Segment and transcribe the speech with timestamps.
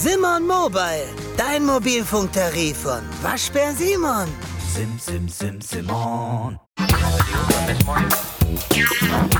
[0.00, 4.28] Simon Mobile, dein Mobilfunktarif von Waschbär Simon.
[4.72, 6.56] Sim, sim, sim, Simon.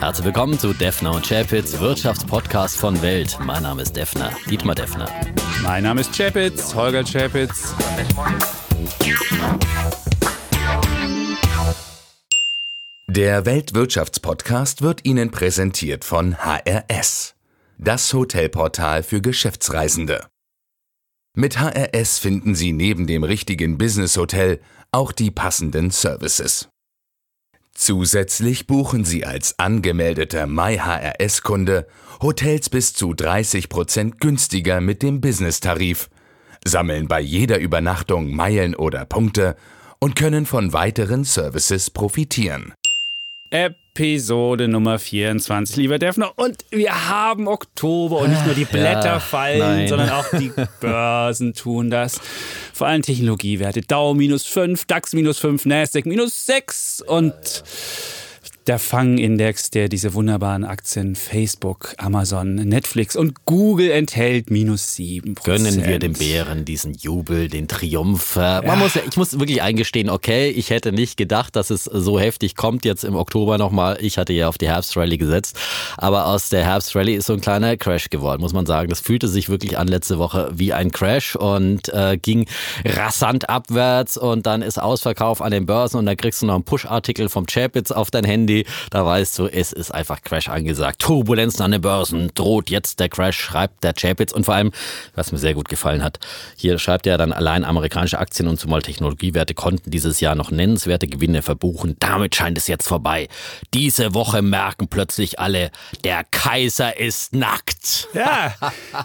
[0.01, 3.39] Herzlich willkommen zu Defner und Chapitz, Wirtschaftspodcast von Welt.
[3.41, 5.09] Mein Name ist Defner, Dietmar Defner.
[5.63, 7.73] Mein Name ist Chapitz, Holger Chapitz.
[13.07, 17.37] Der Weltwirtschaftspodcast wird Ihnen präsentiert von HRS,
[17.79, 20.27] das Hotelportal für Geschäftsreisende.
[21.41, 24.59] Mit HRS finden Sie neben dem richtigen Business-Hotel
[24.91, 26.69] auch die passenden Services.
[27.73, 31.87] Zusätzlich buchen Sie als angemeldeter MyHRS-Kunde
[32.21, 36.11] Hotels bis zu 30% günstiger mit dem Business-Tarif,
[36.67, 39.55] sammeln bei jeder Übernachtung Meilen oder Punkte
[40.01, 42.75] und können von weiteren Services profitieren.
[43.99, 46.31] Episode Nummer 24, lieber Defner.
[46.37, 49.89] Und wir haben Oktober und nicht nur die Blätter Ja, fallen, nein.
[49.89, 52.21] sondern auch die Börsen tun das.
[52.73, 53.81] Vor allem Technologiewerte.
[53.81, 57.35] Dow minus 5, DAX minus 5, Nasdaq minus 6 und
[58.69, 65.87] der Fang-Index, der diese wunderbaren Aktien Facebook, Amazon, Netflix und Google enthält, minus 7% Gönnen
[65.87, 68.37] wir dem Bären diesen Jubel, den Triumph.
[68.37, 72.21] Man muss, ja- ich muss wirklich eingestehen, okay, ich hätte nicht gedacht, dass es so
[72.21, 73.97] heftig kommt jetzt im Oktober nochmal.
[74.03, 75.57] Ich hatte ja auf die Herbstrally gesetzt,
[75.97, 78.91] aber aus der Herbstrally ist so ein kleiner Crash geworden, muss man sagen.
[78.91, 82.47] Das fühlte sich wirklich an letzte Woche wie ein Crash und äh, ging
[82.85, 86.65] rasant abwärts und dann ist Ausverkauf an den Börsen und da kriegst du noch einen
[86.65, 88.58] Push-Artikel vom Chapitz auf dein Handy.
[88.91, 91.01] Da weißt du, es ist einfach Crash angesagt.
[91.01, 94.33] Turbulenzen an den Börsen, droht jetzt der Crash, schreibt der Chapitz.
[94.33, 94.73] Und vor allem,
[95.15, 96.19] was mir sehr gut gefallen hat,
[96.57, 101.07] hier schreibt er dann allein amerikanische Aktien und zumal Technologiewerte konnten dieses Jahr noch nennenswerte
[101.07, 101.97] Gewinne verbuchen.
[102.01, 103.29] Damit scheint es jetzt vorbei.
[103.75, 105.71] Diese Woche merken plötzlich alle,
[106.05, 108.09] der Kaiser ist nackt.
[108.15, 108.55] Ja,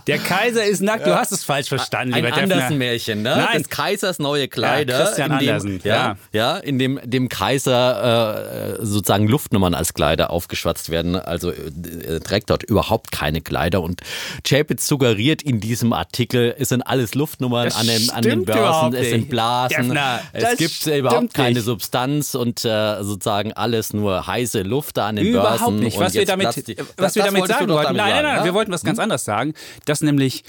[0.07, 1.05] der Kaiser ist nackt.
[1.05, 2.55] Du hast es falsch verstanden, Ein lieber Defner.
[2.55, 3.35] Andersen-Märchen, ne?
[3.35, 3.57] Nein.
[3.57, 4.99] Des Kaisers neue Kleider.
[4.99, 6.17] Ja, Christian in dem, Andersen, Ja, ja.
[6.31, 11.15] ja, in dem dem Kaiser äh, sozusagen Luftnummern als Kleider aufgeschwatzt werden.
[11.17, 11.55] Also äh,
[12.08, 13.81] er trägt dort überhaupt keine Kleider.
[13.81, 13.99] Und
[14.48, 18.93] Chapitz suggeriert in diesem Artikel, es sind alles Luftnummern Das an den, an den Börsen,
[18.95, 19.30] es sind.
[19.30, 21.64] Blasen, Defner, es gibt äh, überhaupt keine nicht.
[21.65, 25.80] Substanz und äh, sozusagen alles nur heiße Luft da an den Überhaupt Börsen.
[25.80, 25.99] nicht.
[25.99, 26.55] Was wir damit, was
[26.95, 27.83] Das- wir damit sagen wollten.
[27.83, 28.45] damit Nein, nein, sagen, nein, ja?
[28.45, 29.54] wir wollten was ganz anderes sagen,
[29.86, 30.43] dass nämlich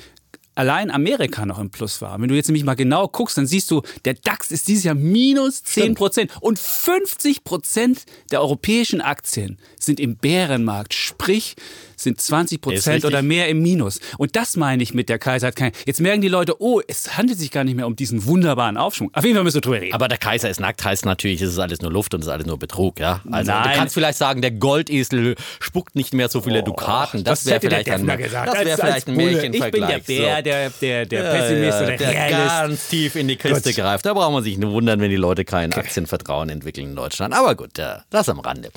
[0.55, 2.21] allein Amerika noch im Plus war.
[2.21, 4.95] Wenn du jetzt nämlich mal genau guckst, dann siehst du, der DAX ist dieses Jahr
[4.95, 6.33] minus 10 Prozent.
[6.41, 11.57] Und 50 Prozent der europäischen Aktien sind im Bärenmarkt, sprich
[12.05, 14.01] sind 20 Prozent oder mehr im Minus.
[14.19, 15.73] Und das meine ich mit der Kaiser hat kein.
[15.87, 19.11] Jetzt merken die Leute, oh, es handelt sich gar nicht mehr um diesen wunderbaren Aufschwung.
[19.13, 19.95] Auf jeden Fall müssen wir drüber reden.
[19.95, 22.33] Aber der Kaiser ist nackt, heißt natürlich, es ist alles nur Luft und es ist
[22.33, 23.21] alles nur Betrug, ja.
[23.31, 23.71] Also Nein.
[23.71, 27.25] du kannst vielleicht sagen, der Goldesel spuckt nicht mehr so viele Dukaten.
[27.25, 29.17] Das, wäre vielleicht ein, das wär vielleicht ein.
[29.17, 29.99] Märchenvergleich.
[29.99, 32.49] Ich bin der Bär, der, der, der Pessimist ja, oder der Realist.
[32.49, 33.77] ganz tief in die Kiste Gut.
[33.77, 34.07] greift.
[34.07, 37.35] Da braucht man sich nicht wundern, wenn die Leute kein Aktienvertrauen entwickeln in Deutschland.
[37.35, 37.71] Aber gut,
[38.11, 38.71] das am Rande.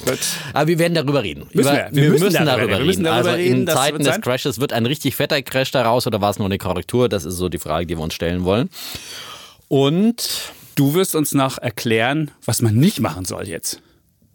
[0.53, 1.47] Aber wir werden darüber reden.
[1.53, 2.03] Müssen Über, wir.
[2.03, 2.79] Wir müssen darüber reden.
[2.79, 4.22] Wir müssen darüber also reden, in Zeiten des sein.
[4.22, 7.09] Crashes wird ein richtig fetter Crash daraus oder war es nur eine Korrektur?
[7.09, 8.69] Das ist so die Frage, die wir uns stellen wollen.
[9.67, 13.81] Und Du wirst uns noch erklären, was man nicht machen soll jetzt.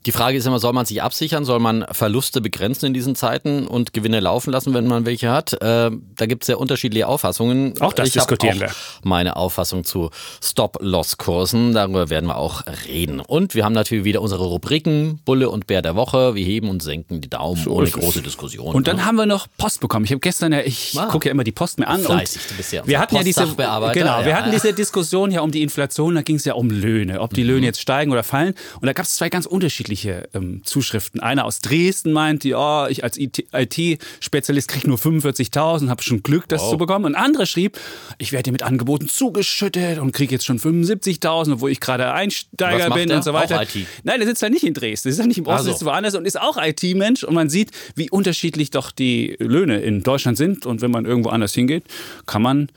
[0.04, 1.44] Die Frage ist immer, soll man sich absichern?
[1.44, 5.52] Soll man Verluste begrenzen in diesen Zeiten und Gewinne laufen lassen, wenn man welche hat?
[5.54, 7.74] Äh, da gibt es ja unterschiedliche Auffassungen.
[7.80, 8.70] Auch das ich diskutieren wir.
[9.04, 10.10] Meine Auffassung zu
[10.42, 13.20] Stop-Loss-Kursen, darüber werden wir auch reden.
[13.20, 16.34] Und wir haben natürlich wieder unsere Rubriken Bulle und Bär der Woche.
[16.34, 18.00] Wir heben und senken die Daumen ohne ist es.
[18.02, 18.74] große Diskussion.
[18.74, 19.04] Und dann ne?
[19.06, 20.04] haben wir noch Post bekommen.
[20.04, 21.06] Ich habe gestern ja, ich Ah.
[21.06, 22.00] gucke ja immer die Post mir an.
[22.02, 24.36] Fleißig, und ja wir hatten ja diese, genau, wir ja.
[24.36, 26.14] hatten diese Diskussion ja um die Inflation.
[26.16, 27.48] Da ging es ja um Löhne, ob die Mhm.
[27.50, 28.54] Löhne jetzt steigen oder fallen.
[28.80, 29.91] Und da gab es zwei ganz unterschiedliche
[30.34, 31.20] ähm, Zuschriften.
[31.20, 36.69] Einer aus Dresden meinte, ja, ich als IT-Spezialist kriege nur 45.000, habe schon Glück, das
[36.69, 37.04] zu bekommen.
[37.04, 37.78] Und ein anderer schrieb,
[38.19, 43.08] ich werde mit Angeboten zugeschüttet und kriege jetzt schon 75.000, obwohl ich gerade Einsteiger bin
[43.08, 43.19] der?
[43.19, 43.56] und so weiter.
[43.56, 43.86] Auch IT?
[44.04, 45.64] Nein, der sitzt ja nicht in Dresden, der sitzt ja nicht im Osten, so.
[45.64, 47.25] der sitzt woanders und ist auch IT-Mensch.
[47.25, 50.66] Und man sieht, wie unterschiedlich doch die Löhne in Deutschland sind.
[50.66, 51.84] Und wenn man irgendwo anders hingeht,
[52.26, 52.69] kann man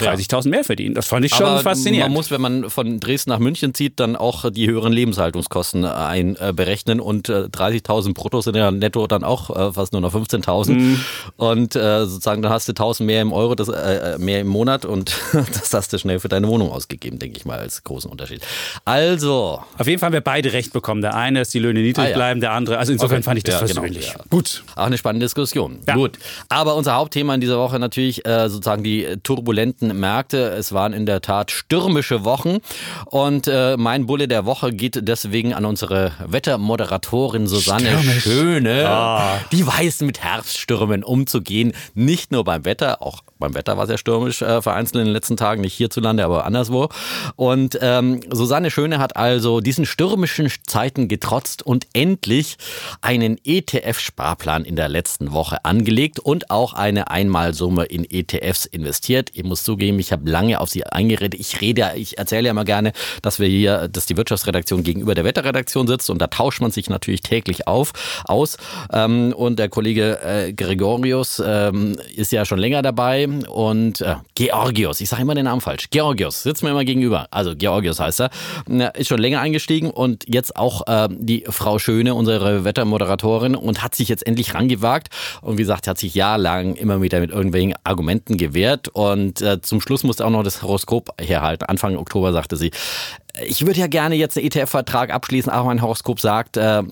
[0.00, 0.94] 30.000 mehr verdienen.
[0.94, 2.10] Das fand ich schon Aber faszinierend.
[2.10, 7.00] Man muss, wenn man von Dresden nach München zieht, dann auch die höheren Lebenshaltungskosten einberechnen
[7.00, 11.00] und äh, 30.000 brutto sind ja netto dann auch äh, fast nur noch 15.000 Mhm.
[11.36, 14.84] und äh, sozusagen dann hast du 1.000 mehr im Euro, das, äh, mehr im Monat
[14.84, 18.42] und das hast du schnell für deine Wohnung ausgegeben, denke ich mal, als großen Unterschied.
[18.84, 21.00] Also, Auf jeden Fall haben wir beide recht bekommen.
[21.02, 22.16] Der eine, dass die Löhne niedrig Ah, ja.
[22.16, 22.78] bleiben, der andere.
[22.78, 23.22] Also insofern Okay.
[23.24, 24.06] fand ich das Ja, genau, versöhnlich.
[24.08, 24.14] ja.
[24.30, 24.64] Gut.
[24.76, 25.78] Auch eine spannende Diskussion.
[25.92, 26.18] Gut.
[26.48, 30.48] Aber unser Hauptthema in dieser Woche natürlich äh, sozusagen die turbulenten Märkte.
[30.50, 32.58] Es waren in der Tat stürmische Wochen.
[33.06, 38.22] Und äh, mein Bulle der Woche geht deswegen an unsere Wettermoderatorin Susanne Stürmisch.
[38.22, 38.88] Schöne.
[38.88, 39.38] Ah.
[39.52, 41.72] Die weiß mit Herbststürmen umzugehen.
[41.94, 45.12] Nicht nur beim Wetter, auch Beim Wetter war es ja stürmisch äh, vereinzelt in den
[45.12, 46.88] letzten Tagen, nicht hierzulande, aber anderswo.
[47.36, 52.56] Und ähm, Susanne Schöne hat also diesen stürmischen Zeiten getrotzt und endlich
[53.02, 59.28] einen ETF-Sparplan in der letzten Woche angelegt und auch eine Einmalsumme in ETFs investiert.
[59.34, 61.38] Ich muss zugeben, ich habe lange auf sie eingeredet.
[61.38, 65.24] Ich rede, ich erzähle ja mal gerne, dass wir hier, dass die Wirtschaftsredaktion gegenüber der
[65.24, 67.92] Wetterredaktion sitzt und da tauscht man sich natürlich täglich auf,
[68.24, 68.56] aus.
[68.90, 75.00] Ähm, und der Kollege äh, Gregorius ähm, ist ja schon länger dabei und äh, Georgios,
[75.00, 75.90] ich sage immer den Namen falsch.
[75.90, 77.26] Georgios sitzt mir immer gegenüber.
[77.30, 78.30] Also Georgios heißt er,
[78.94, 83.94] ist schon länger eingestiegen und jetzt auch äh, die Frau Schöne, unsere Wettermoderatorin und hat
[83.94, 85.08] sich jetzt endlich rangewagt
[85.42, 89.80] und wie gesagt, hat sich jahrelang immer wieder mit irgendwelchen Argumenten gewehrt und äh, zum
[89.80, 91.64] Schluss musste auch noch das Horoskop herhalten.
[91.64, 92.70] Anfang Oktober sagte sie,
[93.42, 96.82] ich würde ja gerne jetzt einen ETF-Vertrag abschließen, aber mein Horoskop sagt, äh,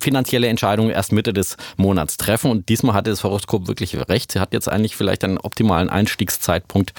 [0.00, 2.50] finanzielle Entscheidungen erst Mitte des Monats treffen.
[2.50, 4.32] Und diesmal hatte das Horoskop wirklich recht.
[4.32, 6.92] Sie hat jetzt eigentlich vielleicht einen optimalen Einstiegszeitpunkt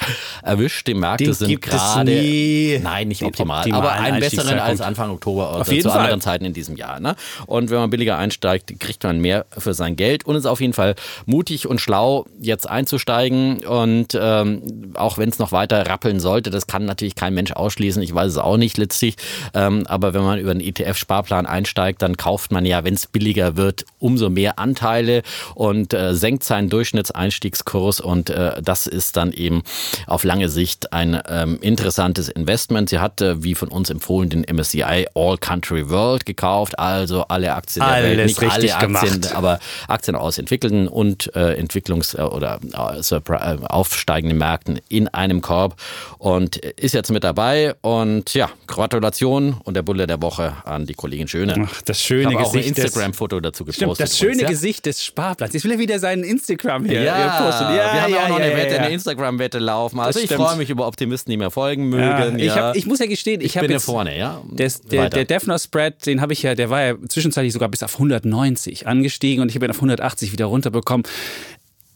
[0.44, 0.88] erwischt.
[0.88, 2.80] Die Märkte Den sind es gerade.
[2.84, 4.82] Nein, nicht optimal, aber einen besseren als.
[4.82, 6.00] Anfang Oktober oder zu Fall.
[6.00, 7.00] anderen Zeiten in diesem Jahr.
[7.00, 7.16] Ne?
[7.46, 10.74] Und wenn man billiger einsteigt, kriegt man mehr für sein Geld und ist auf jeden
[10.74, 10.96] Fall
[11.26, 13.64] mutig und schlau, jetzt einzusteigen.
[13.64, 18.02] Und ähm, auch wenn es noch weiter rappeln sollte, das kann natürlich kein Mensch ausschließen.
[18.02, 19.16] Ich weiß es auch nicht letztlich.
[19.54, 23.56] Ähm, aber wenn man über einen ETF-Sparplan einsteigt, dann kauft man ja, wenn es billiger
[23.56, 25.22] wird, umso mehr Anteile
[25.56, 28.00] und äh, senkt seinen Durchschnittseinstiegskurs.
[28.00, 29.64] Und äh, das ist dann eben
[30.08, 32.90] auf lange Sicht ein ähm, interessantes Investment.
[32.90, 37.54] Sie hat, äh, wie von uns empfohlen, den MSCI All Country World gekauft, also alle
[37.54, 39.36] Aktien der Welt, Alles nicht alle Aktien, gemacht.
[39.36, 45.76] aber Aktien aus entwickelten und äh, Entwicklungs- äh, oder äh, aufsteigenden Märkten in einem Korb
[46.18, 47.76] und ist jetzt mit dabei.
[47.82, 51.56] Und ja, Gratulation und der Bulle der Woche an die Kollegin Schöne.
[51.68, 53.76] Ach, das ich schöne habe auch ein Gesicht des- Instagram-Foto dazu gepostet.
[53.76, 54.50] Stimmt, das schöne übrigens, ja?
[54.50, 55.54] Gesicht des Sparplans.
[55.54, 57.64] Jetzt will er wieder seinen Instagram hier Ja, hier posten.
[57.64, 60.00] Ja, wir haben ja, auch noch eine Wette, eine Instagram-Wette laufen.
[60.00, 60.42] Also ich stimmt.
[60.42, 62.40] freue mich über Optimisten, die mir folgen mögen.
[62.40, 64.42] Ich, hab, ich muss ja gestehen, ich, Ich bin ja jetzt vorne, ja.
[64.52, 67.84] Das, der, der Defner Spread, den habe ich ja, der war ja zwischenzeitlich sogar bis
[67.84, 71.06] auf 190 angestiegen und ich habe ihn auf 180 wieder runterbekommen.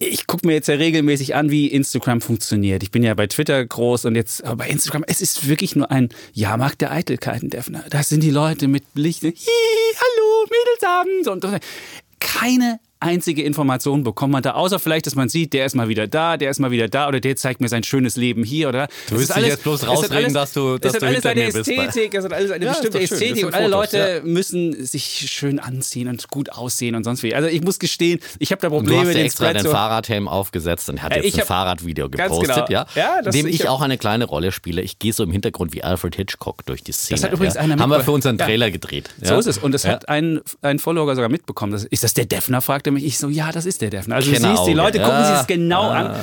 [0.07, 2.83] Ich gucke mir jetzt ja regelmäßig an, wie Instagram funktioniert.
[2.83, 5.91] Ich bin ja bei Twitter groß und jetzt, aber bei Instagram, es ist wirklich nur
[5.91, 7.83] ein Jahrmarkt der Eitelkeiten, Defner.
[7.89, 11.61] Das sind die Leute mit Licht, hi, hallo, Mädelsabend und und
[12.19, 16.07] keine einzige Information bekommt man da, außer vielleicht, dass man sieht, der ist mal wieder
[16.07, 18.87] da, der ist mal wieder da oder der zeigt mir sein schönes Leben hier oder.
[19.09, 21.57] Du willst dich jetzt bloß rausreden, dass du- dass es hat du alles eine bist
[21.67, 22.99] Ästhetik, es hat alles eine Ja, bestimmte.
[22.99, 27.21] Das Ästhetik und alle Fotos, Leute müssen sich schön anziehen und gut aussehen und sonst
[27.23, 27.35] wie.
[27.35, 29.63] Also ich muss gestehen, ich habe da Du Probleme hast mit dir den extra den
[29.63, 32.65] so- Fahrradhelm aufgesetzt und hat Äh, jetzt ich ein Fahrradvideo gepostet, genau.
[32.69, 34.81] ja, Ja, das- dem ich auch eine kleine Rolle spiele.
[34.81, 37.21] Ich gehe so im Hintergrund wie Alfred Hitchcock durch die Szene.
[37.21, 37.61] hat übrigens ja.
[37.61, 38.45] einer Haben wir für unseren Ja.
[38.45, 39.09] Trailer gedreht.
[39.21, 39.39] So ja.
[39.39, 39.57] ist es.
[39.57, 39.91] Und das Ja.
[39.91, 41.71] hat ein, ein Follower sogar mitbekommen.
[41.71, 42.61] Das, ist das der Defner?
[42.85, 43.03] Fragte mich.
[43.05, 44.15] Ich so, ja, das ist der Defner.
[44.15, 44.73] Also du siehst, die Kennerauge.
[44.73, 45.25] Leute gucken Ja.
[45.25, 46.15] sich das genau an.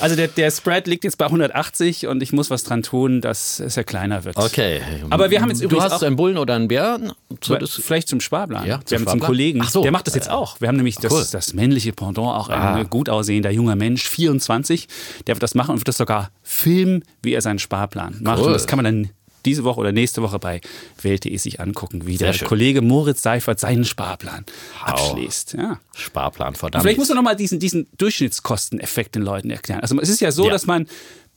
[0.00, 3.60] Also der, der Spread liegt jetzt bei 180 und ich muss was dran tun, dass
[3.60, 4.36] es ja kleiner wird.
[4.36, 4.80] Okay.
[5.10, 7.12] Aber wir haben jetzt Du übrigens hast auch- einen Bullen oder einen Bären?
[7.42, 8.66] So, Vielleicht zum Sparplan.
[8.66, 9.26] Ja, wir zum haben jetzt einen Sparplan?
[9.26, 9.82] Kollegen, Ach so.
[9.82, 10.60] der macht das jetzt auch.
[10.60, 11.26] Wir haben nämlich das, Cool.
[11.30, 12.82] das männliche Pendant, auch ein Ah.
[12.84, 14.88] gut aussehender junger Mensch, 24,
[15.26, 18.38] der wird das machen und wird das sogar filmen, wie er seinen Sparplan macht.
[18.40, 18.46] Cool.
[18.46, 19.10] Und das kann man dann
[19.46, 20.60] diese Woche oder nächste Woche bei
[21.02, 22.48] Welt.de sich angucken, wie der schön.
[22.48, 24.44] Kollege Moritz Seifert seinen Sparplan
[24.84, 25.54] abschließt.
[25.54, 25.80] Ja.
[25.94, 26.82] Sparplan, verdammt.
[26.82, 29.80] Vielleicht muss man nochmal diesen, diesen Durchschnittskosteneffekt den Leuten erklären.
[29.80, 30.50] Also es ist ja so, Ja.
[30.52, 30.86] dass man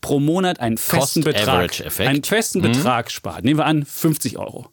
[0.02, 2.64] pro Monat einen festen Betrag, einen festen Mhm.
[2.74, 3.44] Betrag spart.
[3.46, 4.68] Nehmen wir an, 50 Euro.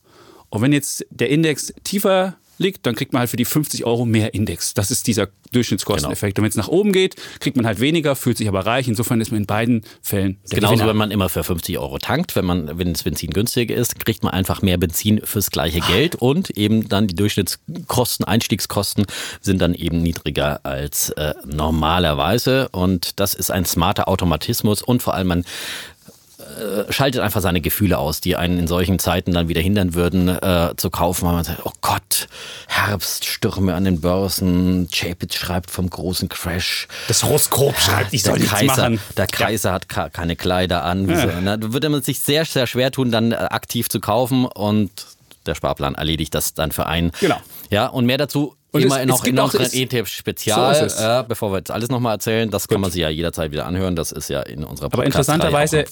[0.49, 4.05] Und wenn jetzt der Index tiefer liegt, dann kriegt man halt für die 50 Euro
[4.05, 4.75] mehr Index.
[4.75, 6.39] Das ist dieser Durchschnittskosteneffekt.
[6.39, 8.87] Und wenn es nach oben geht, kriegt man halt weniger, fühlt sich aber reich.
[8.87, 10.91] Insofern ist man in beiden Fällen der Genauso, Gewinner.
[10.91, 14.23] wenn man immer für 50 Euro tankt, wenn man, wenn das Benzin günstiger ist, kriegt
[14.23, 19.07] man einfach mehr Benzin fürs gleiche Geld und eben dann die Durchschnittskosten, Einstiegskosten
[19.41, 25.15] sind dann eben niedriger als äh, normalerweise und das ist ein smarter Automatismus und vor
[25.15, 25.45] allem man
[26.59, 30.29] äh, schaltet einfach seine Gefühle aus, die einen in solchen Zeiten dann wieder hindern würden,
[30.29, 32.29] äh, zu kaufen, weil man sagt, oh Gott,
[32.67, 36.89] Herbst, Stürme an den Börsen, Chapitz schreibt vom großen Crash.
[37.09, 39.01] das Horoskop schreibt, ich soll nichts Kaiser, machen.
[39.17, 41.09] Der Kaiser hat ka- keine Kleider an.
[41.09, 41.59] Wieso, ne?
[41.59, 44.91] Da würde man sich sehr, sehr schwer tun, dann äh, aktiv zu kaufen und
[45.47, 47.13] der Sparplan erledigt das dann für einen.
[47.21, 47.37] Genau.
[47.71, 50.89] Ja, und mehr dazu Und immer es- noch es gibt in auch- unserem es- ETF-Spezial.
[50.89, 53.67] So äh, bevor wir jetzt alles nochmal erzählen, das kann man sich ja jederzeit wieder
[53.67, 53.97] anhören.
[53.97, 55.85] Das ist ja in unserer Aber interessanterweise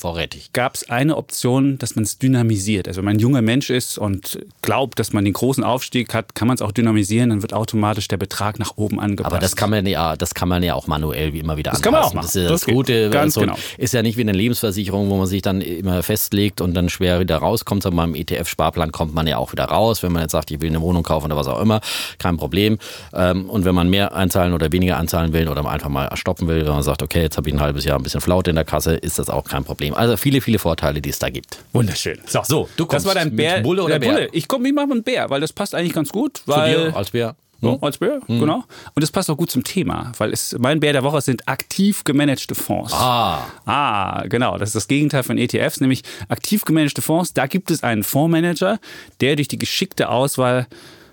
[0.53, 2.89] gab es eine Option, dass man es dynamisiert.
[2.89, 6.35] Also wenn man ein junger Mensch ist und glaubt, dass man den großen Aufstieg hat,
[6.35, 9.33] kann man es auch dynamisieren, dann wird automatisch der Betrag nach oben angepasst.
[9.33, 11.83] Aber das kann man ja, das kann man ja auch manuell wie immer wieder Das
[11.83, 12.17] kann man auch anpassen.
[12.19, 12.27] machen.
[12.27, 12.75] Das ist ja Das das.
[12.75, 13.11] Gute.
[13.11, 13.57] Ganz so, genau.
[13.77, 17.21] Ist ja nicht wie eine Lebensversicherung, wo man sich dann immer festlegt und dann schwer
[17.21, 17.83] wieder rauskommt.
[17.83, 20.03] Sondern beim ETF-Sparplan kommt man ja auch wieder raus.
[20.03, 21.81] Wenn man jetzt sagt, ich will eine Wohnung kaufen oder was auch immer,
[22.19, 22.68] kein Problem.
[22.77, 22.79] Problem.
[23.15, 26.65] Ähm, und wenn man mehr einzahlen oder weniger einzahlen will oder einfach mal stoppen will,
[26.65, 28.65] wenn man sagt, okay, jetzt habe ich ein halbes Jahr ein bisschen Flaute in der
[28.65, 29.95] Kasse, ist das auch kein Problem.
[29.95, 31.59] Also viele, viele Vorteile, die es da gibt.
[31.73, 32.19] Wunderschön.
[32.27, 33.61] So, So, du das kommst war dein mit Bär.
[33.61, 34.13] Bulle oder der Bär?
[34.13, 34.29] Bulle.
[34.33, 36.39] Ich komme, ich mache einen Bär, weil das passt eigentlich ganz gut.
[36.39, 37.35] Zu Weil, dir als Bär?
[37.61, 38.63] Ja, als Bär, genau.
[38.95, 42.05] Und das passt auch gut zum Thema, weil es, mein Bär der Woche sind aktiv
[42.05, 42.93] gemanagte Fonds.
[42.95, 44.59] Ah, Ah, genau.
[44.59, 47.33] Das ist das Gegenteil von ETFs, nämlich aktiv gemanagte Fonds.
[47.35, 48.79] Da gibt es einen Fondsmanager,
[49.21, 50.69] der durch die geschickte Auswahl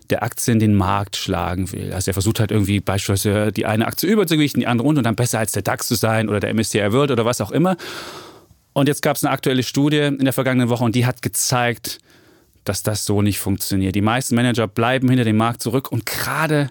[0.09, 1.93] der Aktien den Markt schlagen will.
[1.93, 5.15] Also er versucht halt irgendwie beispielsweise die eine Aktie überzugewichten, die andere unten und dann
[5.15, 7.77] besser als der DAX zu sein oder der MSCI World oder was auch immer.
[8.73, 11.99] Und jetzt gab es eine aktuelle Studie in der vergangenen Woche und die hat gezeigt,
[12.65, 13.95] dass das so nicht funktioniert.
[13.95, 16.69] Die meisten Manager bleiben hinter dem Markt zurück und gerade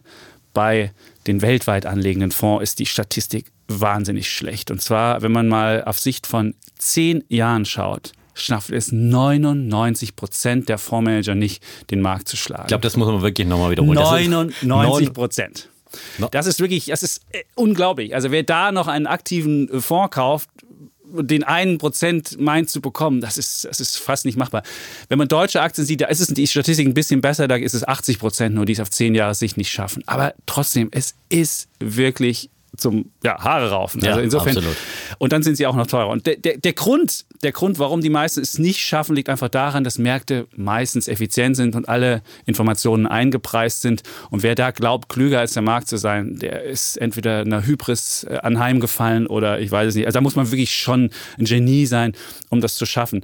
[0.52, 0.92] bei
[1.26, 4.70] den weltweit anlegenden Fonds ist die Statistik wahnsinnig schlecht.
[4.70, 10.68] Und zwar, wenn man mal auf Sicht von zehn Jahren schaut, schafft es 99 Prozent
[10.68, 12.64] der Fondsmanager nicht, den Markt zu schlagen.
[12.64, 13.96] ich glaube, das muss man wirklich nochmal wiederholen.
[13.96, 14.28] Das ist-
[14.62, 15.68] 99 Prozent.
[16.32, 18.14] Das ist wirklich, das ist äh, unglaublich.
[18.16, 20.48] Also wer da noch einen aktiven äh, Fonds kauft,
[21.16, 24.64] den einen Prozent meint zu bekommen, das ist, das ist fast nicht machbar.
[25.08, 27.74] Wenn man deutsche Aktien sieht, da ist es die Statistik ein bisschen besser, da ist
[27.74, 30.02] es 80 Prozent nur, die es auf zehn Jahre Sicht nicht schaffen.
[30.06, 34.02] Aber trotzdem, es ist wirklich zum ja, Haare raufen.
[34.02, 34.56] Ja, also insofern.
[34.56, 34.76] absolut.
[35.18, 36.08] Und dann sind sie auch noch teurer.
[36.08, 39.48] Und der, der, der, Grund, der Grund, warum die meisten es nicht schaffen, liegt einfach
[39.48, 44.02] daran, dass Märkte meistens effizient sind und alle Informationen eingepreist sind.
[44.30, 48.24] Und wer da glaubt, klüger als der Markt zu sein, der ist entweder einer Hybris
[48.24, 50.06] äh, anheimgefallen oder ich weiß es nicht.
[50.06, 52.12] Also da muss man wirklich schon ein Genie sein,
[52.50, 53.22] um das zu schaffen.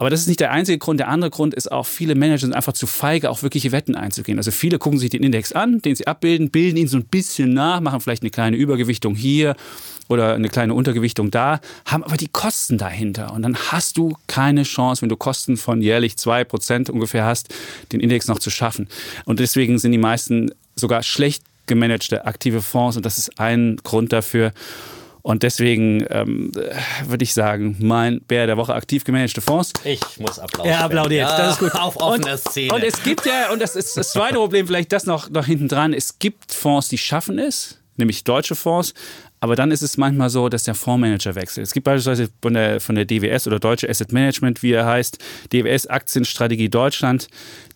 [0.00, 0.98] Aber das ist nicht der einzige Grund.
[0.98, 4.38] Der andere Grund ist auch, viele Manager sind einfach zu feige, auch wirkliche Wetten einzugehen.
[4.38, 7.52] Also viele gucken sich den Index an, den sie abbilden, bilden ihn so ein bisschen
[7.52, 9.56] nach, machen vielleicht eine kleine Übergewichtung hier
[10.08, 13.34] oder eine kleine Untergewichtung da, haben aber die Kosten dahinter.
[13.34, 17.54] Und dann hast du keine Chance, wenn du Kosten von jährlich 2% ungefähr hast,
[17.92, 18.88] den Index noch zu schaffen.
[19.26, 24.14] Und deswegen sind die meisten sogar schlecht gemanagte aktive Fonds und das ist ein Grund
[24.14, 24.52] dafür.
[25.22, 26.52] Und deswegen ähm,
[27.06, 29.72] würde ich sagen, mein Bär der Woche aktiv gemanagte Fonds.
[29.84, 30.66] Ich muss Applaus.
[30.66, 31.46] Er applaudiert, spenden.
[31.46, 31.74] das ist gut.
[31.74, 32.74] Auf offene Szene.
[32.74, 35.68] Und es gibt ja, und das ist das zweite Problem, vielleicht das noch, noch hinten
[35.68, 38.94] dran, es gibt Fonds, die schaffen es, nämlich deutsche Fonds,
[39.40, 41.66] aber dann ist es manchmal so, dass der Fondsmanager wechselt.
[41.66, 45.18] Es gibt beispielsweise von der, von der DWS oder Deutsche Asset Management, wie er heißt,
[45.52, 47.28] DWS Aktienstrategie Deutschland,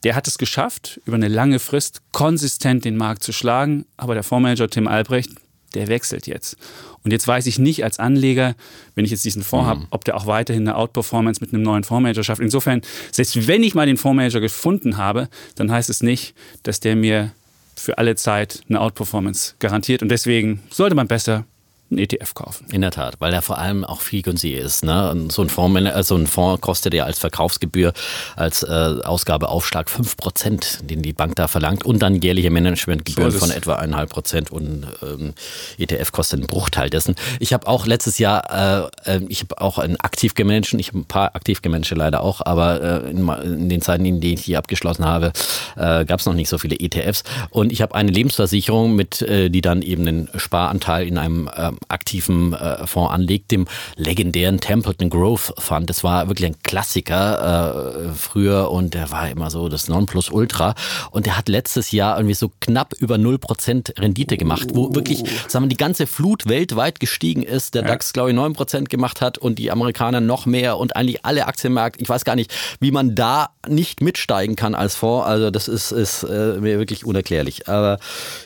[0.04, 4.22] der hat es geschafft, über eine lange Frist konsistent den Markt zu schlagen, aber der
[4.22, 5.30] Fondsmanager Tim Albrecht,
[5.74, 6.56] der wechselt jetzt.
[7.02, 8.54] Und jetzt weiß ich nicht als Anleger,
[8.94, 11.84] wenn ich jetzt diesen Fonds habe, ob der auch weiterhin eine Outperformance mit einem neuen
[11.84, 12.40] Fondsmanager schafft.
[12.40, 16.96] Insofern, selbst wenn ich mal den Fondsmanager gefunden habe, dann heißt es nicht, dass der
[16.96, 17.32] mir
[17.76, 20.02] für alle Zeit eine Outperformance garantiert.
[20.02, 21.44] Und deswegen sollte man besser
[21.90, 22.66] einen ETF kaufen.
[22.72, 24.84] In der Tat, weil er vor allem auch viel günstiger ist.
[24.84, 25.10] Ne?
[25.10, 27.92] Und so, ein Fonds, also ein Fonds kostet ja als Verkaufsgebühr,
[28.36, 33.50] als äh, Ausgabeaufschlag 5%, den die Bank da verlangt und dann jährliche Managementgebühren So von
[33.50, 35.34] etwa 1,5% und ähm,
[35.78, 37.14] ETF kostet einen Bruchteil dessen.
[37.38, 41.00] Ich habe auch letztes Jahr, äh, äh, ich habe auch einen aktiv gemanagten, ich habe
[41.00, 44.44] ein paar aktiv gemanagte leider auch, aber äh, in, in den Zeiten, in denen ich
[44.44, 45.32] die abgeschlossen habe,
[45.76, 47.24] äh, gab es noch nicht so viele ETFs.
[47.50, 51.73] Und ich habe eine Lebensversicherung mit, äh, die dann eben einen Sparanteil in einem ähm,
[51.88, 53.66] aktiven äh, Fonds anlegt, dem
[53.96, 55.88] legendären Templeton Growth Fund.
[55.90, 60.74] Das war wirklich ein Klassiker äh, früher und der war immer so das Nonplusultra.
[61.10, 65.64] Und der hat letztes Jahr irgendwie so knapp über 0% Rendite gemacht, wo wirklich, sagen
[65.64, 67.74] wir, die ganze Flut weltweit gestiegen ist.
[67.74, 71.46] Der DAX, glaube ich, 9% gemacht hat und die Amerikaner noch mehr und eigentlich alle
[71.46, 72.02] Aktienmärkte.
[72.02, 75.26] Ich weiß gar nicht, wie man da nicht mitsteigen kann als Fonds.
[75.26, 77.68] Also das ist, ist äh, mir wirklich unerklärlich.
[77.68, 77.98] Aber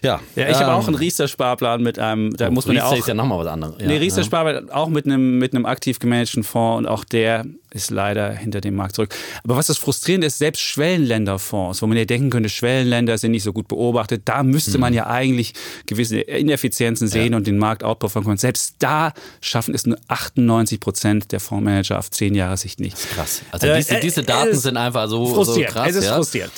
[0.03, 0.21] ja.
[0.37, 3.15] Ja, ich habe ähm, auch einen Riester-Sparplan mit einem, da muss man ja auch ja
[3.19, 3.75] nochmal was anderes.
[3.79, 4.25] Ja, nee, Riester ja.
[4.25, 8.63] Sparplan auch mit einem, mit einem aktiv gemanagten Fonds und auch der ist leider hinter
[8.63, 9.15] dem Markt zurück.
[9.45, 13.43] Aber was das Frustrierende ist, selbst Schwellenländerfonds, wo man ja denken könnte, Schwellenländer sind nicht
[13.43, 14.81] so gut beobachtet, da müsste Hm.
[14.81, 15.53] man ja eigentlich
[15.87, 18.39] gewisse Ineffizienzen sehen und den Markt outperformen können.
[18.39, 22.97] Selbst da schaffen es nur 98 Prozent der Fondsmanager auf zehn Jahre Sicht nicht.
[23.11, 23.43] Krass.
[23.51, 25.71] Also Äh, diese, äh, diese es Daten sind einfach so, so Frustriert.
[25.73, 25.91] krass.
[25.91, 26.15] es ist ja.
[26.17, 26.51] frustriert.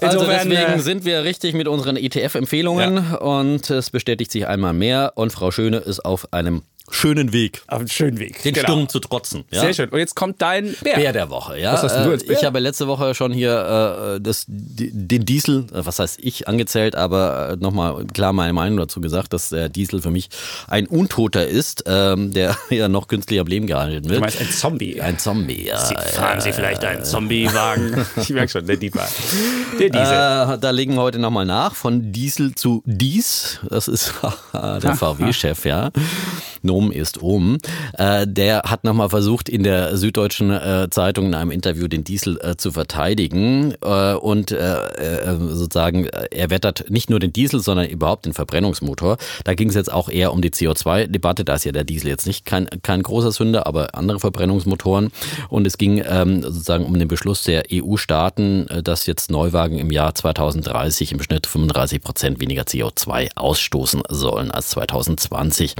[0.00, 4.72] Also Insofern, deswegen äh, sind wir richtig mit unseren ETF-Empfehlungen und es bestätigt sich einmal
[4.72, 5.12] mehr.
[5.16, 8.42] Und Frau Schöne ist auf einem schönen Weg, auf einem schönen Weg.
[8.42, 8.66] den Genau.
[8.66, 9.44] Sturm zu trotzen.
[9.50, 9.60] Ja?
[9.60, 9.88] Sehr schön.
[9.90, 10.96] Und jetzt kommt dein Bär.
[10.96, 11.72] Bär der Woche, ja.
[11.72, 12.36] Was hast du Äh, als Bär?
[12.38, 16.94] Ich habe letzte Woche schon hier äh, das, den Diesel, äh, was heißt ich, angezählt,
[16.96, 20.28] aber nochmal klar meine Meinung dazu gesagt, dass der Diesel für mich
[20.68, 24.16] ein Untoter ist, ähm, der ja noch künstlich am Leben gehalten wird.
[24.16, 25.00] Du meinst ein Zombie.
[25.00, 25.78] Ein Zombie, ja.
[25.78, 28.06] Sie, fahren Sie vielleicht einen Zombiewagen?
[28.16, 29.08] ich merke schon, der Dieb war.
[29.78, 30.54] Der Diesel.
[30.54, 31.74] Äh, da legen wir heute nochmal nach.
[31.74, 33.60] Von Diesel zu Dies.
[33.68, 34.14] Das ist
[34.52, 35.90] der VW-Chef, ja.
[36.76, 37.58] Ökonom ist um.
[37.94, 42.38] Äh, der hat nochmal versucht, in der Süddeutschen äh, Zeitung in einem Interview den Diesel
[42.42, 43.74] äh, zu verteidigen.
[43.76, 49.16] Und sozusagen, er wettert nicht nur den Diesel, sondern überhaupt den Verbrennungsmotor.
[49.44, 51.44] Da ging es jetzt auch eher um die CO2-Debatte.
[51.44, 55.10] Da ist ja der Diesel jetzt nicht kein, kein großer Sünder, aber andere Verbrennungsmotoren.
[55.48, 60.14] Und es ging ähm, sozusagen um den Beschluss der EU-Staaten, dass jetzt Neuwagen im Jahr
[60.14, 65.74] 2030 im Schnitt 35 Prozent weniger CO2 ausstoßen sollen als 2020.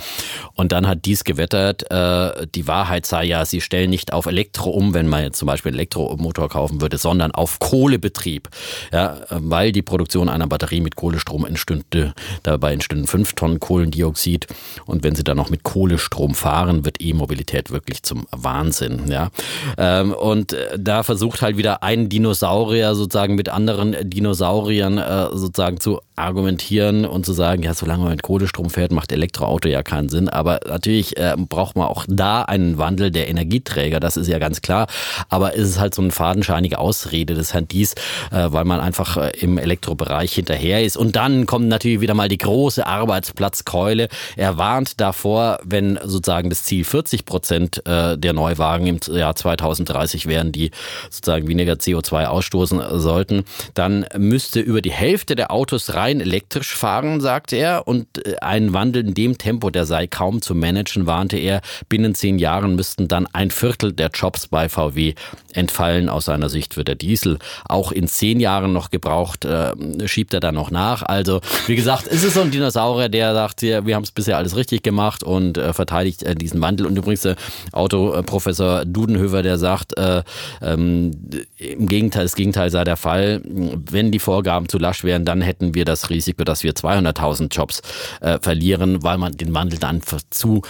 [0.54, 4.70] Und dann hat dies gewettert, äh, die Wahrheit sei ja, sie stellen nicht auf Elektro
[4.70, 8.48] um, wenn man jetzt zum Beispiel Elektromotor kaufen würde, sondern auf Kohlebetrieb.
[8.92, 14.46] Ja, weil die Produktion einer Batterie mit Kohlestrom entstünde, dabei entstünden fünf Tonnen Kohlendioxid.
[14.86, 19.10] Und wenn sie dann noch mit Kohlestrom fahren, wird E-Mobilität wirklich zum Wahnsinn.
[19.10, 19.30] Ja,
[19.78, 26.00] ähm, und da versucht halt wieder ein Dinosaurier sozusagen mit anderen Dinosauriern äh, sozusagen zu
[26.16, 30.30] argumentieren und zu sagen, ja, solange man mit Kohlestrom fährt, macht Elektroauto ja keinen Sinn.
[30.30, 34.62] Aber natürlich äh, braucht man auch da einen Wandel der Energieträger, das ist ja ganz
[34.62, 34.86] klar.
[35.28, 37.94] Aber es ist halt so eine fadenscheinige Ausrede des Herrn Dies,
[38.30, 40.96] äh, weil man einfach äh, im Elektrobereich hinterher ist.
[40.96, 44.08] Und dann kommt natürlich wieder mal die große Arbeitsplatzkeule.
[44.36, 50.26] Er warnt davor, wenn sozusagen das Ziel 40 Prozent äh, der Neuwagen im Jahr 2030
[50.26, 50.70] wären, die
[51.10, 53.44] sozusagen weniger CO2 ausstoßen sollten,
[53.74, 58.36] dann müsste über die Hälfte der Autos rein rein elektrisch fahren, sagte er, und äh,
[58.40, 61.60] ein Wandel in dem Tempo, der sei kaum zu managen, warnte er.
[61.88, 65.14] Binnen zehn Jahren müssten dann ein Viertel der Jobs bei VW
[65.52, 66.08] entfallen.
[66.08, 69.72] Aus seiner Sicht wird der Diesel auch in zehn Jahren noch gebraucht, äh,
[70.06, 71.02] schiebt er dann noch nach.
[71.02, 74.56] Also, wie gesagt, es ist so ein Dinosaurier, der sagt, wir haben es bisher alles
[74.56, 76.86] richtig gemacht und äh, verteidigt äh, diesen Wandel.
[76.86, 77.36] Und übrigens der
[77.72, 80.22] Autoprofessor Dudenhöfer, der sagt, äh,
[80.62, 81.10] ähm,
[81.56, 83.40] im Gegenteil, das Gegenteil sei der Fall.
[83.44, 87.54] Wenn die Vorgaben zu lasch wären, dann hätten wir das das Risiko, dass wir 200.000
[87.54, 87.82] Jobs
[88.20, 90.00] äh, verlieren, weil man den Wandel dann
[90.30, 90.62] zu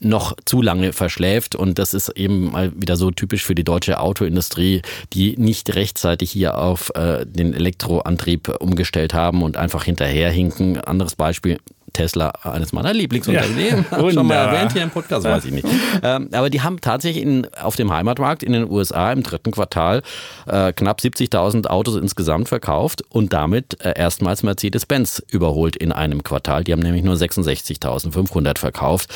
[0.00, 1.54] noch zu lange verschläft.
[1.54, 6.30] Und das ist eben mal wieder so typisch für die deutsche Autoindustrie, die nicht rechtzeitig
[6.30, 10.80] hier auf äh, den Elektroantrieb umgestellt haben und einfach hinterherhinken.
[10.80, 11.58] Anderes Beispiel,
[11.98, 15.66] Tesla, eines meiner Lieblingsunternehmen, ja, schon mal erwähnt hier im Podcast, weiß ich nicht.
[16.00, 20.02] Ähm, aber die haben tatsächlich in, auf dem Heimatmarkt in den USA im dritten Quartal
[20.46, 26.62] äh, knapp 70.000 Autos insgesamt verkauft und damit äh, erstmals Mercedes-Benz überholt in einem Quartal.
[26.62, 29.12] Die haben nämlich nur 66.500 verkauft.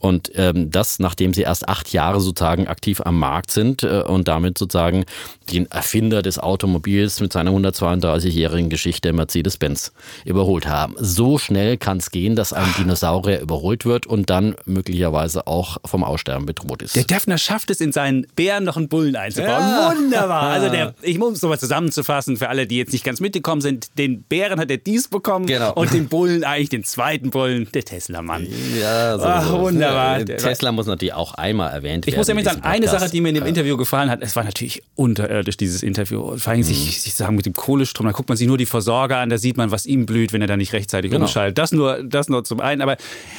[0.00, 4.28] Und ähm, das, nachdem sie erst acht Jahre sozusagen aktiv am Markt sind äh, und
[4.28, 5.04] damit sozusagen
[5.52, 9.92] den Erfinder des Automobils mit seiner 132-jährigen Geschichte Mercedes-Benz
[10.24, 10.94] überholt haben.
[10.98, 16.04] So schnell kann es gehen, dass ein Dinosaurier überholt wird und dann möglicherweise auch vom
[16.04, 16.94] Aussterben bedroht ist.
[16.94, 19.48] Der Defner schafft es, in seinen Bären noch einen Bullen einzubauen.
[19.48, 19.92] Ja.
[19.96, 20.48] Wunderbar.
[20.58, 23.96] Also der, ich muss es nochmal zusammenzufassen, für alle, die jetzt nicht ganz mitgekommen sind,
[23.98, 25.72] den Bären hat er dies bekommen genau.
[25.74, 28.46] und den Bullen eigentlich den zweiten Bullen, der Tesla-Mann.
[28.80, 29.24] Ja, so.
[29.24, 30.36] Ach, wunderbar wunderbar.
[30.36, 32.12] Tesla muss natürlich auch einmal erwähnt werden.
[32.12, 34.44] Ich muss nämlich sagen, eine Sache, die mir in dem Interview gefallen hat, es war
[34.44, 36.36] natürlich unterirdisch, dieses Interview.
[36.36, 36.64] Vor allem mhm.
[36.64, 39.38] sich, sich sagen mit dem Kohlestrom, da guckt man sich nur die Versorger an, da
[39.38, 41.24] sieht man, was ihm blüht, wenn er da nicht rechtzeitig genau.
[41.24, 41.58] umschaltet.
[41.58, 42.82] Das nur, das nur zum einen.
[42.82, 42.96] Aber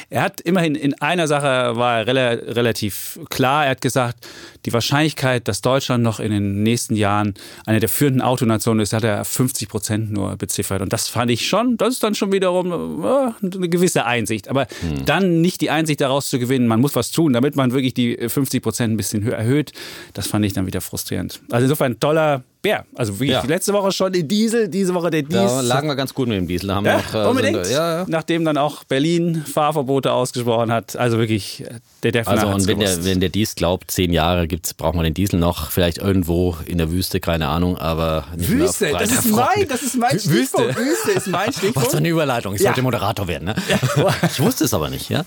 [0.09, 3.65] er hat immerhin in einer Sache war er relativ klar.
[3.65, 4.27] Er hat gesagt,
[4.65, 7.33] die Wahrscheinlichkeit, dass Deutschland noch in den nächsten Jahren
[7.65, 10.81] eine der führenden Autonationen ist, hat er 50 Prozent nur beziffert.
[10.81, 14.47] Und das fand ich schon, das ist dann schon wiederum äh, eine gewisse Einsicht.
[14.49, 15.05] Aber hm.
[15.05, 18.17] dann nicht die Einsicht daraus zu gewinnen, man muss was tun, damit man wirklich die
[18.27, 19.71] 50 Prozent ein bisschen erhöht,
[20.13, 21.41] das fand ich dann wieder frustrierend.
[21.51, 22.85] Also insofern toller Bär.
[22.93, 23.41] Also wie ja.
[23.45, 25.43] letzte Woche schon den Diesel, diese Woche der Diesel.
[25.43, 26.75] Ja, lagen wir ganz gut mit dem Diesel.
[26.75, 27.65] Haben ja, noch, äh, unbedingt.
[27.65, 28.05] Sind, ja, ja.
[28.09, 30.97] Nachdem dann auch Berlin Fahrverbote ausgesprochen hat.
[30.97, 31.63] Also wirklich,
[32.03, 35.05] der Defner Also und wenn der, wenn der Diesel glaubt, zehn Jahre gibt's, braucht man
[35.05, 35.71] den Diesel noch.
[35.71, 39.97] Vielleicht irgendwo in der Wüste, keine Ahnung, aber nicht Wüste, das ist, mein, das ist
[39.97, 40.75] mein Stichpunkt.
[40.75, 41.77] Wüste ist mein Stichpunkt.
[41.77, 42.55] Was für eine Überleitung.
[42.55, 43.55] Ich sollte Moderator werden, ne?
[44.31, 45.23] Ich wusste es aber nicht, ja?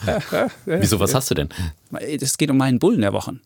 [0.67, 1.49] Wieso, was hast du denn?
[1.99, 3.41] Es geht um meinen Bullen der Wochen.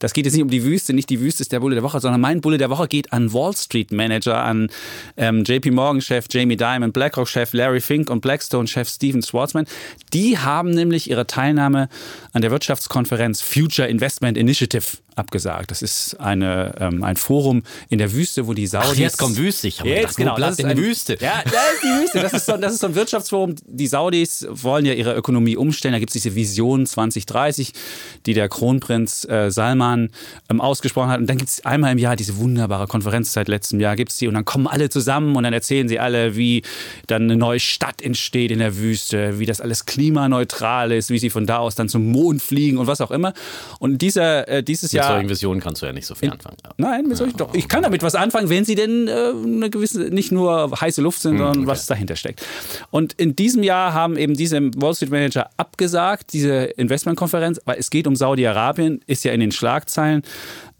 [0.00, 2.00] Das geht jetzt nicht um die Wüste, nicht die Wüste ist der Bulle der Woche,
[2.00, 4.68] sondern mein Bulle der Woche geht an Wall Street Manager, an
[5.16, 9.66] ähm, JP Morgan Chef Jamie Dimon, BlackRock Chef Larry Fink und Blackstone Chef Steven Schwartzman.
[10.12, 11.88] Die haben nämlich ihre Teilnahme
[12.32, 15.70] an der Wirtschaftskonferenz Future Investment Initiative abgesagt.
[15.70, 18.90] Das ist eine, ähm, ein Forum in der Wüste, wo die Saudis.
[18.92, 19.68] Ach, jetzt kommt Wüste.
[19.68, 21.18] Ich jetzt, gedacht, genau, das ist eine Wüste.
[21.20, 22.20] Ja, da ist die Wüste.
[22.20, 23.54] Das ist, so, das ist so ein Wirtschaftsforum.
[23.66, 25.92] Die Saudis wollen ja ihre Ökonomie umstellen.
[25.92, 27.72] Da gibt es diese Vision 2030,
[28.26, 30.10] die der Kronprinz äh, Salman
[30.48, 31.20] ähm, ausgesprochen hat.
[31.20, 34.18] Und dann gibt es einmal im Jahr diese wunderbare Konferenz seit letztem Jahr gibt es
[34.18, 36.62] die und dann kommen alle zusammen und dann erzählen sie alle, wie
[37.06, 41.30] dann eine neue Stadt entsteht in der Wüste, wie das alles klimaneutral ist, wie sie
[41.30, 43.32] von da aus dann zum Mond fliegen und was auch immer.
[43.78, 46.56] Und dieser, äh, dieses Jahr solchen Visionen kannst du ja nicht so viel anfangen.
[46.64, 46.70] Ja.
[46.76, 47.54] Nein, mit solchen, doch.
[47.54, 51.20] Ich kann damit was anfangen, wenn sie denn äh, eine gewisse, nicht nur heiße Luft
[51.20, 52.44] sind, sondern was dahinter steckt.
[52.90, 57.90] Und in diesem Jahr haben eben diese Wall Street Manager abgesagt, diese Investmentkonferenz, weil es
[57.90, 60.22] geht um Saudi-Arabien, ist ja in den Schlagzeilen.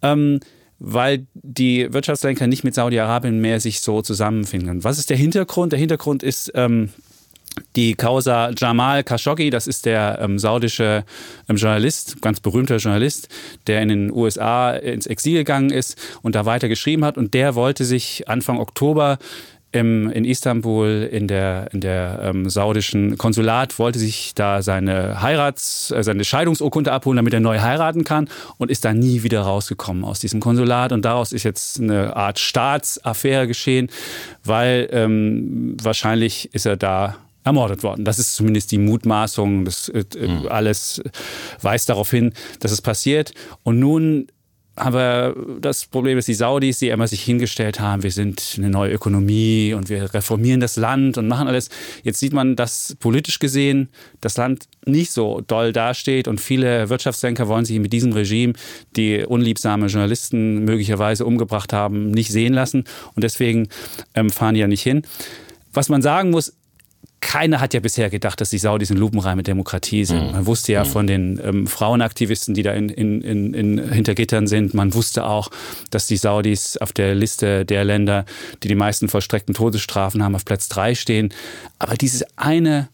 [0.03, 0.40] Ähm,
[0.81, 4.83] weil die Wirtschaftslenker nicht mit Saudi-Arabien mehr sich so zusammenfinden.
[4.83, 5.72] Was ist der Hintergrund?
[5.72, 6.88] Der Hintergrund ist ähm,
[7.77, 11.05] die Causa Jamal Khashoggi, das ist der ähm, saudische
[11.49, 13.29] ähm, Journalist, ganz berühmter Journalist,
[13.66, 17.16] der in den USA ins Exil gegangen ist und da weiter geschrieben hat.
[17.16, 19.18] Und der wollte sich Anfang Oktober
[19.73, 25.92] im, in Istanbul in der, in der ähm, saudischen Konsulat wollte sich da seine Heirats,
[25.92, 30.05] äh, seine Scheidungsurkunde abholen, damit er neu heiraten kann und ist da nie wieder rausgekommen
[30.05, 30.92] aus diesem Konsulat.
[30.92, 33.90] Und daraus ist jetzt eine Art Staatsaffäre geschehen,
[34.44, 38.05] weil ähm, wahrscheinlich ist er da ermordet worden.
[38.05, 39.64] Das ist zumindest die Mutmaßung.
[39.64, 40.48] Das äh, mhm.
[40.48, 41.03] alles
[41.62, 43.33] weist darauf hin, dass es passiert.
[43.62, 44.26] Und nun
[44.81, 48.92] aber das Problem ist, die Saudis, die immer sich hingestellt haben, wir sind eine neue
[48.92, 51.68] Ökonomie und wir reformieren das Land und machen alles.
[52.03, 53.90] Jetzt sieht man, dass politisch gesehen
[54.22, 58.55] das Land nicht so doll dasteht und viele Wirtschaftslenker wollen sich mit diesem Regime,
[58.96, 63.68] die unliebsame Journalisten möglicherweise umgebracht haben, nicht sehen lassen und deswegen
[64.14, 65.03] ähm, fahren die ja nicht hin.
[65.72, 66.55] Was man sagen muss,
[67.20, 70.28] keiner hat ja bisher gedacht, dass die Saudis eine lupenreine Demokratie sind.
[70.28, 70.33] Mhm.
[70.33, 70.88] Man wusste ja mhm.
[70.88, 74.74] von den ähm, Frauenaktivisten, die da in, in, in, in, hinter Gittern sind.
[74.74, 75.50] Man wusste auch,
[75.90, 78.24] dass die Saudis auf der Liste der Länder,
[78.62, 81.33] die die meisten vollstreckten Todesstrafen haben, auf Platz drei stehen.
[81.78, 82.88] Aber diese eine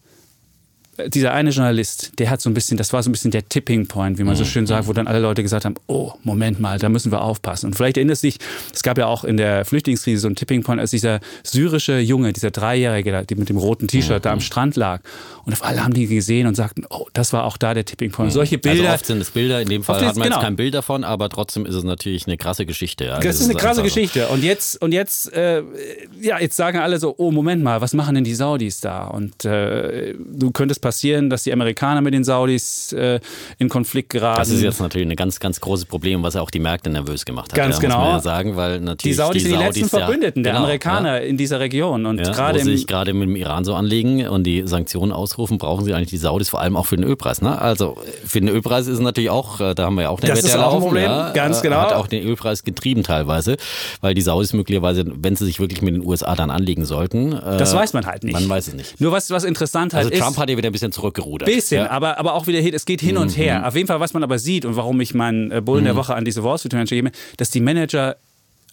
[1.07, 3.87] dieser eine Journalist, der hat so ein bisschen, das war so ein bisschen der Tipping
[3.87, 4.47] Point, wie man so mhm.
[4.47, 7.67] schön sagt, wo dann alle Leute gesagt haben, oh, Moment mal, da müssen wir aufpassen.
[7.67, 8.37] Und vielleicht erinnerst du dich,
[8.73, 12.33] es gab ja auch in der Flüchtlingskrise so ein Tipping Point, als dieser syrische Junge,
[12.33, 14.41] dieser Dreijährige, der mit dem roten T-Shirt da am mhm.
[14.41, 15.01] Strand lag.
[15.45, 18.11] Und auf alle haben die gesehen und sagten, oh, das war auch da der Tipping
[18.11, 18.33] Point.
[18.33, 18.83] Solche Bilder.
[18.83, 20.35] Also oft sind es Bilder, in dem Fall hat man genau.
[20.35, 23.05] jetzt kein Bild davon, aber trotzdem ist es natürlich eine krasse Geschichte.
[23.05, 23.15] Ja.
[23.15, 24.27] Das, das ist eine krasse Geschichte.
[24.27, 25.63] Und jetzt, und jetzt, äh,
[26.19, 29.05] ja, jetzt sagen alle so, oh, Moment mal, was machen denn die Saudis da?
[29.05, 33.19] Und äh, du könntest passieren, dass die Amerikaner mit den Saudis äh,
[33.57, 34.39] in Konflikt geraten.
[34.39, 37.51] Das ist jetzt natürlich ein ganz, ganz großes Problem, was auch die Märkte nervös gemacht
[37.51, 37.57] hat.
[37.57, 37.97] Ganz ja, genau.
[37.97, 40.63] Muss man ja sagen, weil natürlich die Saudis, die sind die letzten Verbündeten der genau,
[40.63, 42.05] Amerikaner in dieser Region.
[42.05, 45.11] Und ja, gerade wo sie sich gerade mit dem Iran so anlegen und die Sanktionen
[45.11, 47.41] ausrufen, brauchen sie eigentlich die Saudis vor allem auch für den Ölpreis.
[47.41, 47.59] Ne?
[47.61, 50.39] Also für den Ölpreis ist natürlich auch, äh, da haben wir ja auch eine Das
[50.39, 51.81] ist auch ein Problem, ganz genau.
[51.81, 53.57] Hat auch den Ölpreis getrieben teilweise,
[53.99, 57.31] weil die Saudis möglicherweise, wenn sie sich wirklich mit den USA dann anlegen sollten.
[57.31, 58.33] Das weiß man halt nicht.
[58.33, 59.01] Man weiß es nicht.
[59.01, 60.21] Nur was, was interessant halt also ist.
[60.21, 61.47] Trump hat ja wieder ein bisschen zurückgerudert.
[61.47, 63.41] Bisschen, ja aber, aber auch wieder, es geht hin und mhm.
[63.41, 63.67] her.
[63.67, 65.85] Auf jeden Fall, was man aber sieht und warum ich meinen Bullen mhm.
[65.85, 68.17] der Woche an diese Wall Street Manager gebe, dass die Manager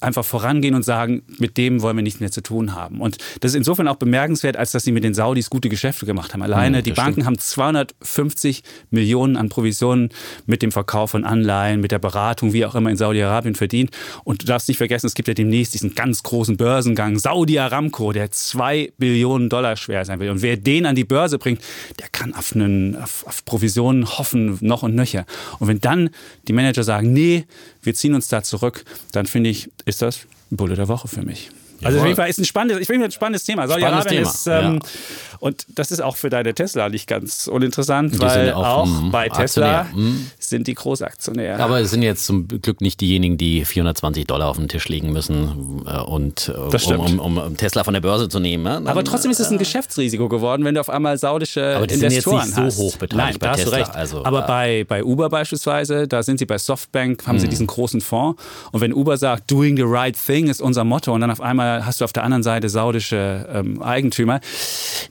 [0.04, 3.00] einfach vorangehen und sagen, mit dem wollen wir nichts mehr zu tun haben.
[3.00, 6.32] Und das ist insofern auch bemerkenswert, als dass sie mit den Saudis gute Geschäfte gemacht
[6.32, 6.42] haben.
[6.42, 7.26] Alleine, mhm, die Banken stimmt.
[7.26, 10.10] haben 250 Millionen an Provisionen
[10.46, 13.90] mit dem Verkauf von Anleihen, mit der Beratung, wie auch immer in Saudi-Arabien verdient.
[14.24, 18.12] Und du darfst nicht vergessen, es gibt ja demnächst diesen ganz großen Börsengang Saudi Aramco,
[18.12, 20.30] der zwei Billionen Dollar schwer sein will.
[20.30, 21.60] Und wer den an die Börse bringt,
[21.98, 25.24] der kann auf, einen, auf, auf Provisionen hoffen, noch und nöcher.
[25.58, 26.10] Und wenn dann
[26.46, 27.44] die Manager sagen, nee,
[27.84, 30.20] wir ziehen uns da zurück, dann finde ich, ist das
[30.50, 31.50] Bulle der Woche für mich.
[31.82, 33.68] Also auf jeden Fall ist ein spannendes, ich finde ein spannendes Thema.
[33.68, 35.33] Saudi-Arabien ist ähm, ja.
[35.44, 39.28] Und das ist auch für deine Tesla nicht ganz uninteressant, weil auch, auch mh, bei
[39.28, 40.12] Tesla mh.
[40.38, 41.62] sind die Großaktionäre.
[41.62, 45.12] Aber es sind jetzt zum Glück nicht diejenigen, die 420 Dollar auf den Tisch legen
[45.12, 48.64] müssen äh, und äh, um, um, um, Tesla von der Börse zu nehmen.
[48.64, 51.96] Dann, Aber trotzdem ist es ein Geschäftsrisiko geworden, wenn du auf einmal saudische Aber die
[51.96, 53.78] Investoren sind jetzt nicht so hoch beteiligt Nein, bei da Tesla.
[53.80, 53.96] Hast du recht.
[53.96, 57.42] Also, Aber äh, bei, bei Uber beispielsweise, da sind sie bei Softbank, haben mh.
[57.42, 58.42] sie diesen großen Fonds.
[58.72, 61.84] Und wenn Uber sagt, doing the right thing ist unser Motto und dann auf einmal
[61.84, 64.40] hast du auf der anderen Seite saudische ähm, Eigentümer,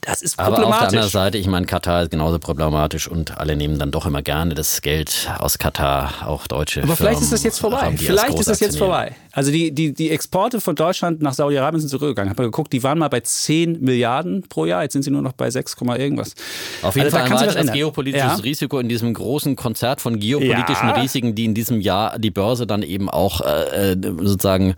[0.01, 0.65] das ist problematisch.
[0.65, 3.91] Aber auf der anderen Seite, ich meine, Katar ist genauso problematisch und alle nehmen dann
[3.91, 7.93] doch immer gerne das Geld aus Katar, auch deutsche Aber vielleicht ist das jetzt vorbei.
[7.97, 9.15] Vielleicht ist das jetzt vorbei.
[9.35, 12.29] Also die, die, die Exporte von Deutschland nach Saudi-Arabien sind zurückgegangen.
[12.29, 15.09] Ich habe mal geguckt, die waren mal bei 10 Milliarden pro Jahr, jetzt sind sie
[15.09, 16.35] nur noch bei 6, irgendwas.
[16.83, 18.35] Auf jeden also Fall ein weiteres geopolitisches ja.
[18.35, 21.01] Risiko in diesem großen Konzert von geopolitischen ja.
[21.01, 24.75] Risiken, die in diesem Jahr die Börse dann eben auch äh, sozusagen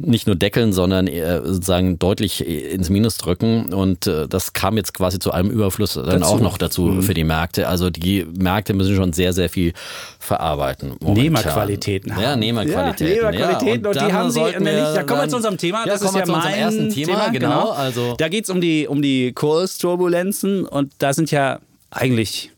[0.00, 3.72] nicht nur deckeln, sondern äh, sozusagen deutlich ins Minus drücken.
[3.74, 6.24] Und äh, das kam jetzt quasi zu allem Überfluss dann dazu.
[6.24, 7.02] auch noch dazu mhm.
[7.02, 7.68] für die Märkte.
[7.68, 9.72] Also die Märkte müssen schon sehr, sehr viel
[10.18, 10.94] verarbeiten.
[11.00, 11.14] Momentan.
[11.14, 12.22] Nehmerqualitäten haben.
[12.22, 13.16] Ja, Nehmerqualitäten.
[13.16, 15.84] Ja, Nehmerqualitäten ja, und, und die haben sie, wir, ja, kommen wir zu unserem Thema.
[15.84, 17.06] Das ist ja mein ersten Thema.
[17.06, 17.48] Thema genau.
[17.48, 17.70] genau.
[17.70, 21.60] Also da geht es um die, um die Kursturbulenzen und da sind ja
[21.90, 22.52] eigentlich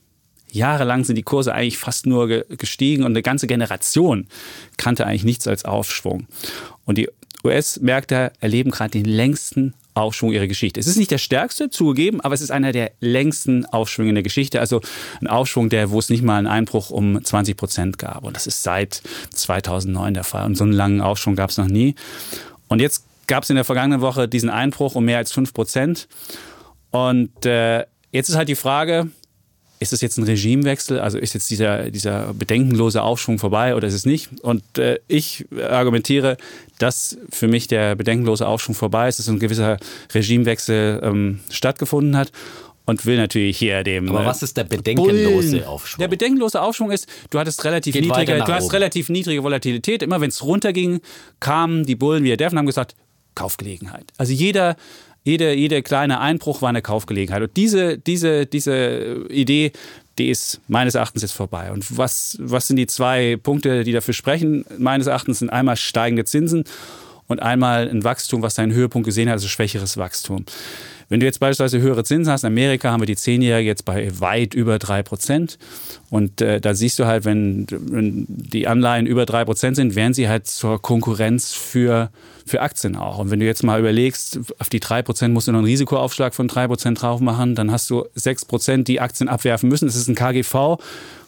[0.50, 4.26] jahrelang sind die Kurse eigentlich fast nur gestiegen und eine ganze Generation
[4.76, 6.26] kannte eigentlich nichts als Aufschwung.
[6.85, 7.09] Und die
[7.44, 10.80] US-Märkte erleben gerade den längsten Aufschwung ihrer Geschichte.
[10.80, 14.22] Es ist nicht der stärkste, zugegeben, aber es ist einer der längsten Aufschwünge in der
[14.22, 14.61] Geschichte.
[14.61, 14.80] Also
[15.20, 18.24] ein Aufschwung, der, wo es nicht mal einen Einbruch um 20 Prozent gab.
[18.24, 19.02] Und das ist seit
[19.34, 20.46] 2009 der Fall.
[20.46, 21.94] Und so einen langen Aufschwung gab es noch nie.
[22.68, 26.08] Und jetzt gab es in der vergangenen Woche diesen Einbruch um mehr als 5 Prozent.
[26.90, 29.11] Und äh, jetzt ist halt die Frage,
[29.80, 30.98] ist es jetzt ein Regimewechsel?
[30.98, 34.28] Also ist jetzt dieser, dieser bedenkenlose Aufschwung vorbei oder ist es nicht?
[34.42, 36.36] Und äh, ich argumentiere,
[36.78, 39.78] dass für mich der bedenkenlose Aufschwung vorbei ist, dass ein gewisser
[40.12, 42.32] Regimewechsel ähm, stattgefunden hat
[42.86, 44.08] und will natürlich hier dem.
[44.08, 45.64] Aber äh, was ist der bedenkenlose Bullen.
[45.64, 46.00] Aufschwung?
[46.00, 50.02] Der bedenkenlose Aufschwung ist, du hattest relativ Geht niedrige, du hast relativ niedrige Volatilität.
[50.02, 51.00] Immer wenn es runterging,
[51.38, 52.94] kamen die Bullen wie der und haben gesagt,
[53.34, 54.12] Kaufgelegenheit.
[54.16, 54.76] Also jeder,
[55.28, 57.42] jeder, jeder kleine Einbruch war eine Kaufgelegenheit.
[57.42, 59.72] Und diese, diese, diese Idee,
[60.18, 61.70] die ist meines Erachtens jetzt vorbei.
[61.70, 64.64] Und was, was sind die zwei Punkte, die dafür sprechen?
[64.78, 66.64] Meines Erachtens sind einmal steigende Zinsen
[67.26, 70.46] und einmal ein Wachstum, was seinen Höhepunkt gesehen hat, also schwächeres Wachstum.
[71.08, 74.08] Wenn du jetzt beispielsweise höhere Zinsen hast, in Amerika haben wir die Zehnjährige jetzt bei
[74.20, 75.58] weit über drei Prozent.
[76.10, 80.12] Und äh, da siehst du halt, wenn, wenn die Anleihen über drei Prozent sind, werden
[80.12, 82.10] sie halt zur Konkurrenz für,
[82.46, 83.18] für Aktien auch.
[83.18, 86.34] Und wenn du jetzt mal überlegst, auf die drei Prozent musst du noch einen Risikoaufschlag
[86.34, 89.86] von drei Prozent drauf machen, dann hast du sechs Prozent, die Aktien abwerfen müssen.
[89.86, 90.78] Das ist ein KGV,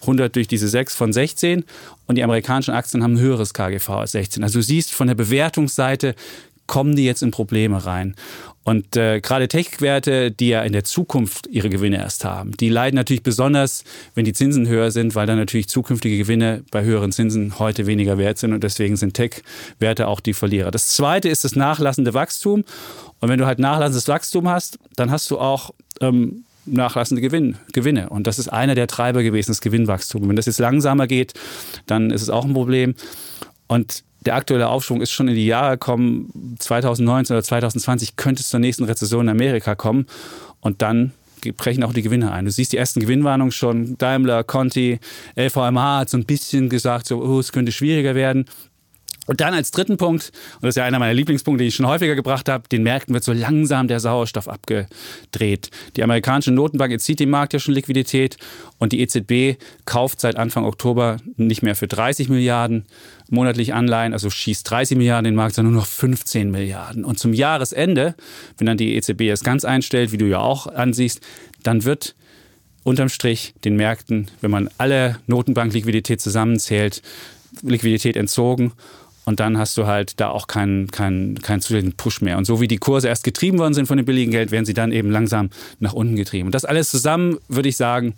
[0.03, 1.65] 100 durch diese 6 von 16.
[2.07, 4.43] Und die amerikanischen Aktien haben ein höheres KGV als 16.
[4.43, 6.15] Also du siehst von der Bewertungsseite,
[6.71, 8.15] kommen die jetzt in Probleme rein.
[8.63, 12.97] Und äh, gerade Tech-Werte, die ja in der Zukunft ihre Gewinne erst haben, die leiden
[12.97, 17.59] natürlich besonders, wenn die Zinsen höher sind, weil dann natürlich zukünftige Gewinne bei höheren Zinsen
[17.59, 20.71] heute weniger wert sind und deswegen sind Tech-Werte auch die Verlierer.
[20.71, 22.65] Das zweite ist das nachlassende Wachstum.
[23.21, 25.71] Und wenn du halt nachlassendes Wachstum hast, dann hast du auch
[26.01, 28.11] ähm, nachlassende Gewinn, Gewinne.
[28.11, 30.29] Und das ist einer der Treiber gewesen, das Gewinnwachstum.
[30.29, 31.33] Wenn das jetzt langsamer geht,
[31.87, 32.95] dann ist es auch ein Problem.
[33.69, 36.57] Und der aktuelle Aufschwung ist schon in die Jahre gekommen.
[36.59, 40.07] 2019 oder 2020 könnte es zur nächsten Rezession in Amerika kommen.
[40.61, 41.13] Und dann
[41.57, 42.45] brechen auch die Gewinne ein.
[42.45, 43.97] Du siehst die ersten Gewinnwarnungen schon.
[43.97, 44.99] Daimler, Conti,
[45.37, 48.45] LVMH hat so ein bisschen gesagt, so, oh, es könnte schwieriger werden.
[49.27, 51.87] Und dann als dritten Punkt, und das ist ja einer meiner Lieblingspunkte, den ich schon
[51.87, 55.71] häufiger gebracht habe, den Märkten wird so langsam der Sauerstoff abgedreht.
[55.95, 58.39] Die amerikanische Notenbank entzieht dem Markt ja schon Liquidität
[58.79, 62.87] und die EZB kauft seit Anfang Oktober nicht mehr für 30 Milliarden
[63.31, 67.05] monatlich Anleihen, also schießt 30 Milliarden in den Markt, sondern nur noch 15 Milliarden.
[67.05, 68.15] Und zum Jahresende,
[68.59, 71.21] wenn dann die EZB es ganz einstellt, wie du ja auch ansiehst,
[71.63, 72.15] dann wird
[72.83, 77.03] unterm Strich den Märkten, wenn man alle Notenbankliquidität zusammenzählt,
[77.63, 78.73] Liquidität entzogen
[79.25, 82.39] und dann hast du halt da auch keinen, keinen, keinen zusätzlichen Push mehr.
[82.39, 84.75] Und so wie die Kurse erst getrieben worden sind von dem billigen Geld, werden sie
[84.75, 86.47] dann eben langsam nach unten getrieben.
[86.47, 88.15] Und das alles zusammen, würde ich sagen,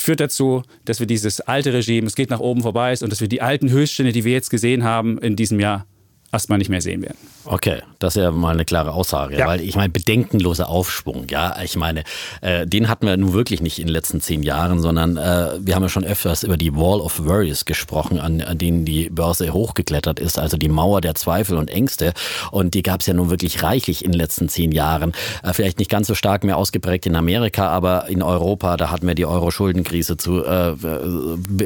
[0.00, 3.20] führt dazu, dass wir dieses alte Regime, es geht nach oben vorbei ist und dass
[3.20, 5.86] wir die alten Höchststände, die wir jetzt gesehen haben in diesem Jahr,
[6.32, 7.18] erstmal nicht mehr sehen werden.
[7.44, 9.46] Okay, das ist ja mal eine klare Aussage, Ja.
[9.46, 12.02] weil ich meine, bedenkenloser Aufschwung, ja, ich meine,
[12.42, 15.74] äh, den hatten wir nun wirklich nicht in den letzten zehn Jahren, sondern äh, wir
[15.74, 19.52] haben ja schon öfters über die Wall of Worries gesprochen, an, an denen die Börse
[19.54, 22.12] hochgeklettert ist, also die Mauer der Zweifel und Ängste
[22.50, 25.78] und die gab es ja nun wirklich reichlich in den letzten zehn Jahren, äh, vielleicht
[25.78, 29.24] nicht ganz so stark mehr ausgeprägt in Amerika, aber in Europa, da hatten wir die
[29.26, 30.74] Euro-Schuldenkrise zu äh,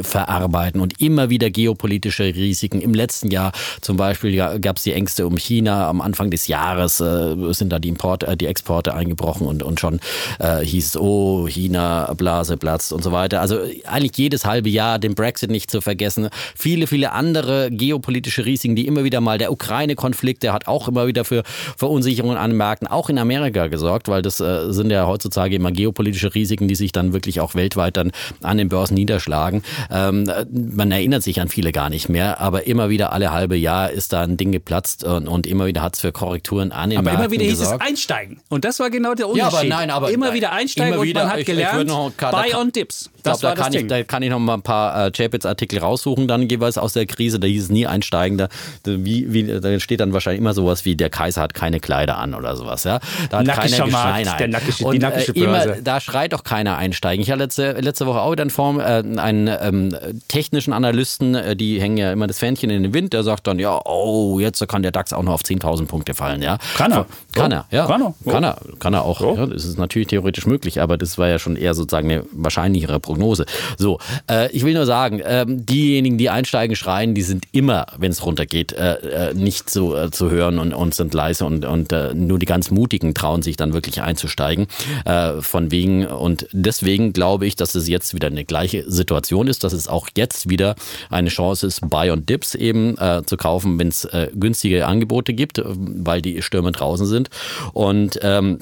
[0.02, 2.80] verarbeiten und immer wieder geopolitische Risiken.
[2.80, 5.63] Im letzten Jahr zum Beispiel gab es die Ängste um China.
[5.72, 9.80] Am Anfang des Jahres äh, sind da die, Import, äh, die Exporte eingebrochen und, und
[9.80, 10.00] schon
[10.38, 13.40] äh, hieß es, oh, China, Blase platzt und so weiter.
[13.40, 16.28] Also eigentlich jedes halbe Jahr, den Brexit nicht zu vergessen.
[16.54, 21.06] Viele, viele andere geopolitische Risiken, die immer wieder mal, der Ukraine-Konflikt, der hat auch immer
[21.06, 21.42] wieder für
[21.76, 25.72] Verunsicherungen an den Märkten, auch in Amerika gesorgt, weil das äh, sind ja heutzutage immer
[25.72, 29.62] geopolitische Risiken, die sich dann wirklich auch weltweit dann an den Börsen niederschlagen.
[29.90, 33.90] Ähm, man erinnert sich an viele gar nicht mehr, aber immer wieder alle halbe Jahr
[33.90, 37.02] ist da ein Ding geplatzt und, und immer wieder hat es für Korrekturen an Aber
[37.02, 37.82] Märkten immer wieder hieß gesorgt.
[37.82, 38.40] es einsteigen.
[38.48, 39.54] Und das war genau der Ja, Unterschied.
[39.72, 40.34] aber nein, aber immer nein.
[40.34, 42.72] wieder einsteigen Immer und wieder, man hat ich- ich gelernt, noch- da Buy kann- on
[42.72, 43.10] Dips.
[43.16, 43.88] Ich Das glaube, da, war das kann ich- Ding.
[43.88, 47.38] da kann ich noch mal ein paar äh, Chapitz-Artikel raussuchen, dann jeweils aus der Krise.
[47.40, 48.36] Da hieß es nie einsteigen.
[48.36, 48.48] Da,
[48.84, 52.34] wie, wie, da steht dann wahrscheinlich immer sowas wie, der Kaiser hat keine Kleider an
[52.34, 52.84] oder sowas.
[52.84, 53.00] Ja?
[53.30, 54.36] Da hat Nackischer keiner Markt, nein.
[54.38, 55.82] der nackische- die Und, nackische äh, immer, Börse.
[55.82, 57.22] Da schreit doch keiner einsteigen.
[57.22, 59.96] Ich hatte letzte, letzte Woche auch wieder in Form äh, einen ähm,
[60.28, 63.58] technischen Analysten, äh, die hängen ja immer das Fähnchen in den Wind, der sagt dann,
[63.58, 66.42] ja, oh, jetzt kann der DAX auch noch auf 10.000 Punkte fallen.
[66.42, 66.58] Ja?
[66.76, 67.06] Kann er.
[67.32, 67.86] Kann er, ja.
[67.86, 68.14] Kann er.
[68.30, 69.20] Kann er, kann er auch.
[69.20, 73.00] Ja, das ist natürlich theoretisch möglich, aber das war ja schon eher sozusagen eine wahrscheinlichere
[73.00, 73.46] Prognose.
[73.76, 73.98] So,
[74.30, 78.24] äh, ich will nur sagen, ähm, diejenigen, die einsteigen, schreien, die sind immer, wenn es
[78.24, 82.14] runtergeht, äh, äh, nicht so äh, zu hören und, und sind leise und, und äh,
[82.14, 84.66] nur die ganz Mutigen trauen sich dann wirklich einzusteigen.
[85.04, 89.64] Äh, von wegen und deswegen glaube ich, dass es jetzt wieder eine gleiche Situation ist,
[89.64, 90.74] dass es auch jetzt wieder
[91.10, 94.86] eine Chance ist, Buy und Dips eben äh, zu kaufen, wenn es äh, äh, günstige
[94.86, 97.30] Angebote gibt, weil die Stürme draußen sind.
[97.72, 98.58] Und ähm,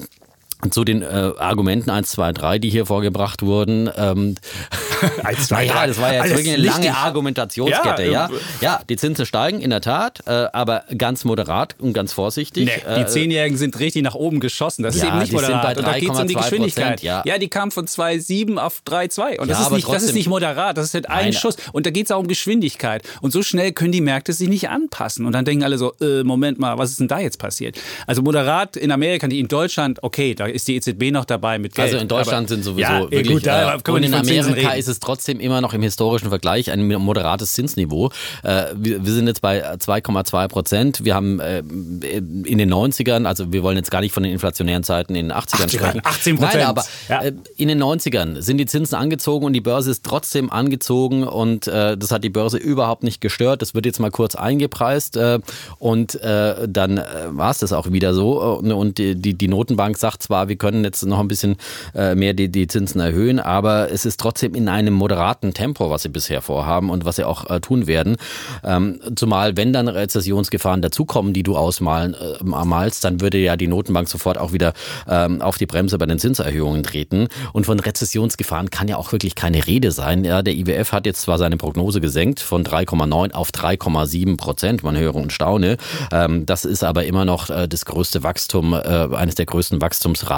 [0.71, 1.05] zu den äh,
[1.37, 3.89] Argumenten 1, 2, 3, die hier vorgebracht wurden.
[3.97, 4.35] Ähm,
[5.23, 6.83] 1, 2, ja, das war jetzt Alles wirklich eine richtig.
[6.85, 8.11] lange Argumentationskette, ja.
[8.11, 8.29] Ja,
[8.61, 12.65] Ja, äh, die Zinsen steigen, in der Tat, äh, aber ganz moderat und ganz vorsichtig.
[12.65, 14.83] Nee, die Äh, Zehnjährigen sind richtig nach oben geschossen.
[14.83, 15.77] Das ist Ja, eben nicht moderat.
[15.77, 17.01] und da geht es um die 3,2%, Geschwindigkeit.
[17.01, 17.23] ja.
[17.37, 19.39] die kam von 2,7 auf 3,2.
[19.39, 20.77] Und das, Ja, ist nicht, das ist trotzdem- nicht moderat.
[20.77, 21.33] Das ist halt ein Nein.
[21.33, 21.57] Schuss.
[21.71, 23.03] Und da geht es auch um Geschwindigkeit.
[23.21, 25.25] Und so schnell können die Märkte sich nicht anpassen.
[25.25, 27.77] Und dann denken alle so, äh, Moment mal, was ist denn da jetzt passiert?
[28.07, 31.75] Also moderat in Amerika, die in Deutschland, okay, da ist die EZB noch dabei mit
[31.75, 31.87] Geld.
[31.87, 33.27] Also in Deutschland Aber- sind sowieso ja, wirklich.
[33.27, 36.87] gut, da äh, und in Amerika ist es trotzdem immer noch im historischen Vergleich ein
[36.87, 38.11] moderates Zinsniveau.
[38.43, 41.03] Äh, wir, wir sind jetzt bei 2,2 Prozent.
[41.05, 44.83] Wir haben äh, in den 90ern, also wir wollen jetzt gar nicht von den inflationären
[44.83, 46.01] Zeiten in den 80ern 80, sprechen.
[46.01, 46.39] 18%.
[46.39, 47.21] Nein, aber Ja.
[47.21, 51.67] äh, in den 90ern sind die Zinsen angezogen und die Börse ist trotzdem angezogen und
[51.67, 53.61] äh, das hat die Börse überhaupt nicht gestört.
[53.61, 55.39] Das wird jetzt mal kurz eingepreist äh,
[55.79, 58.41] und dann war es das auch wieder so.
[58.41, 61.57] Und, und die, die, die Notenbank sagt zwar, wir können jetzt noch ein bisschen
[61.95, 66.03] äh, mehr die, die Zinsen erhöhen, aber es ist trotzdem in einem moderaten Tempo, was
[66.03, 68.17] sie bisher vorhaben und was sie auch äh, tun werden.
[68.63, 73.67] Ähm, zumal, wenn dann Rezessionsgefahren dazukommen, die du ausmalen äh, malst, dann würde ja die
[73.67, 74.73] Notenbank sofort auch wieder
[75.07, 77.27] ähm, auf die Bremse bei den Zinserhöhungen treten.
[77.53, 80.25] Und von Rezessionsgefahren kann ja auch wirklich keine Rede sein.
[80.25, 84.83] Ja, der IWF hat jetzt zwar seine Prognose gesenkt von 3,9 auf 3,7 Prozent.
[84.83, 85.77] Man höre und staune.
[86.11, 90.32] Ähm, das ist aber immer noch das größte Wachstum, eines der größten Wachstumsraten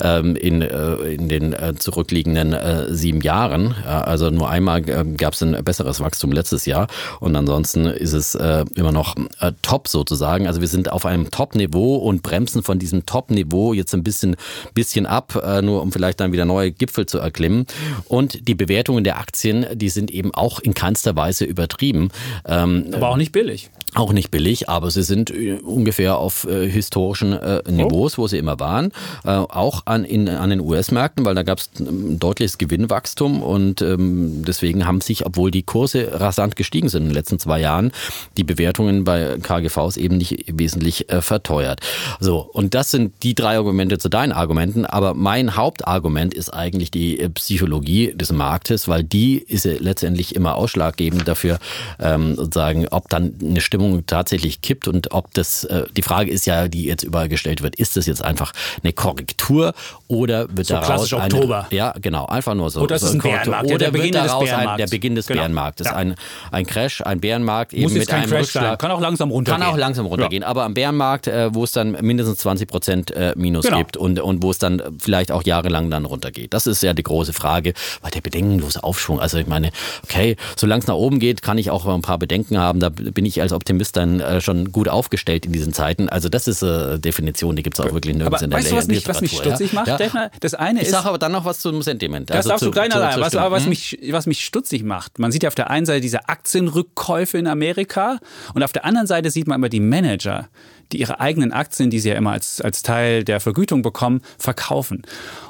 [0.00, 3.74] ähm, in, äh, in den äh, zurückliegenden äh, sieben Jahren.
[3.84, 6.88] Ja, also nur einmal äh, gab es ein besseres Wachstum letztes Jahr
[7.20, 10.46] und ansonsten ist es äh, immer noch äh, top sozusagen.
[10.46, 14.36] Also wir sind auf einem Top-Niveau und bremsen von diesem Top-Niveau jetzt ein bisschen,
[14.74, 17.66] bisschen ab, äh, nur um vielleicht dann wieder neue Gipfel zu erklimmen.
[18.06, 22.10] Und die Bewertungen der Aktien, die sind eben auch in keinster Weise übertrieben.
[22.46, 23.70] Ähm, Aber auch nicht billig.
[23.94, 28.38] auch nicht billig, aber sie sind äh, ungefähr auf äh, historischen äh, Niveaus, wo sie
[28.38, 28.92] immer waren.
[29.24, 33.82] Äh, auch an, in, an den US-Märkten, weil da gab es ein deutliches Gewinnwachstum und
[33.82, 37.92] ähm, deswegen haben sich, obwohl die Kurse rasant gestiegen sind in den letzten zwei Jahren,
[38.36, 41.80] die Bewertungen bei KGVs eben nicht wesentlich äh, verteuert.
[42.20, 46.90] So, und das sind die drei Argumente zu deinen Argumenten, aber mein Hauptargument ist eigentlich
[46.90, 51.58] die äh, Psychologie des Marktes, weil die ist ja letztendlich immer ausschlaggebend dafür,
[52.00, 56.46] ähm, sozusagen, ob dann eine Stimmung tatsächlich kippt und ob das, äh, die Frage ist
[56.46, 59.72] ja, die jetzt überall gestellt wird, ist das jetzt einfach eine Korrektur
[60.08, 61.66] oder wird So daraus klassisch eine, Oktober.
[61.70, 62.80] Ja, genau, einfach nur so.
[62.80, 63.52] Oder ist so es ein Korrektur.
[63.52, 65.40] Bärenmarkt, ja, Oder der Beginn wird des daraus ein, der Beginn des Genau.
[65.40, 65.96] Bärenmarktes, Ja.
[65.96, 66.14] ein,
[66.50, 68.64] ein Crash, ein Bärenmarkt eben Muss mit jetzt kein einem Crash Rückschlag.
[68.64, 68.78] sein.
[68.78, 69.62] Kann auch langsam runtergehen.
[69.62, 73.32] Kann auch langsam runtergehen, aber am Bärenmarkt, äh, wo es dann mindestens 20 Prozent äh,
[73.36, 73.78] Minus Genau.
[73.78, 76.52] gibt und, und wo es dann vielleicht auch jahrelang dann runtergeht.
[76.54, 79.70] Das ist ja die große Frage, weil der bedenkenlose Aufschwung, also ich meine,
[80.04, 83.24] okay, solange es nach oben geht, kann ich auch ein paar Bedenken haben, da bin
[83.24, 86.08] ich als Optimist dann äh, schon gut aufgestellt in diesen Zeiten.
[86.08, 88.70] Also das ist äh, Definition, die gibt es auch wirklich nirgends Aber in der weißt
[88.70, 89.80] du, was mich, was mich stutzig ja?
[89.80, 89.94] macht, ja?
[89.96, 90.30] Stefan?
[90.40, 92.30] Das eine Ich ist, sage aber dann noch was zum Sentiment.
[92.30, 93.70] Das also darfst zu, du gleich noch zur was, aber was Hm?
[93.70, 97.46] mich, was mich stutzig macht, man sieht ja auf der einen Seite diese Aktienrückkäufe in
[97.46, 98.18] Amerika
[98.54, 100.48] und auf der anderen Seite sieht man immer die Manager,
[100.92, 105.02] die ihre eigenen Aktien, die sie ja immer als, als Teil der Vergütung bekommen, verkaufen.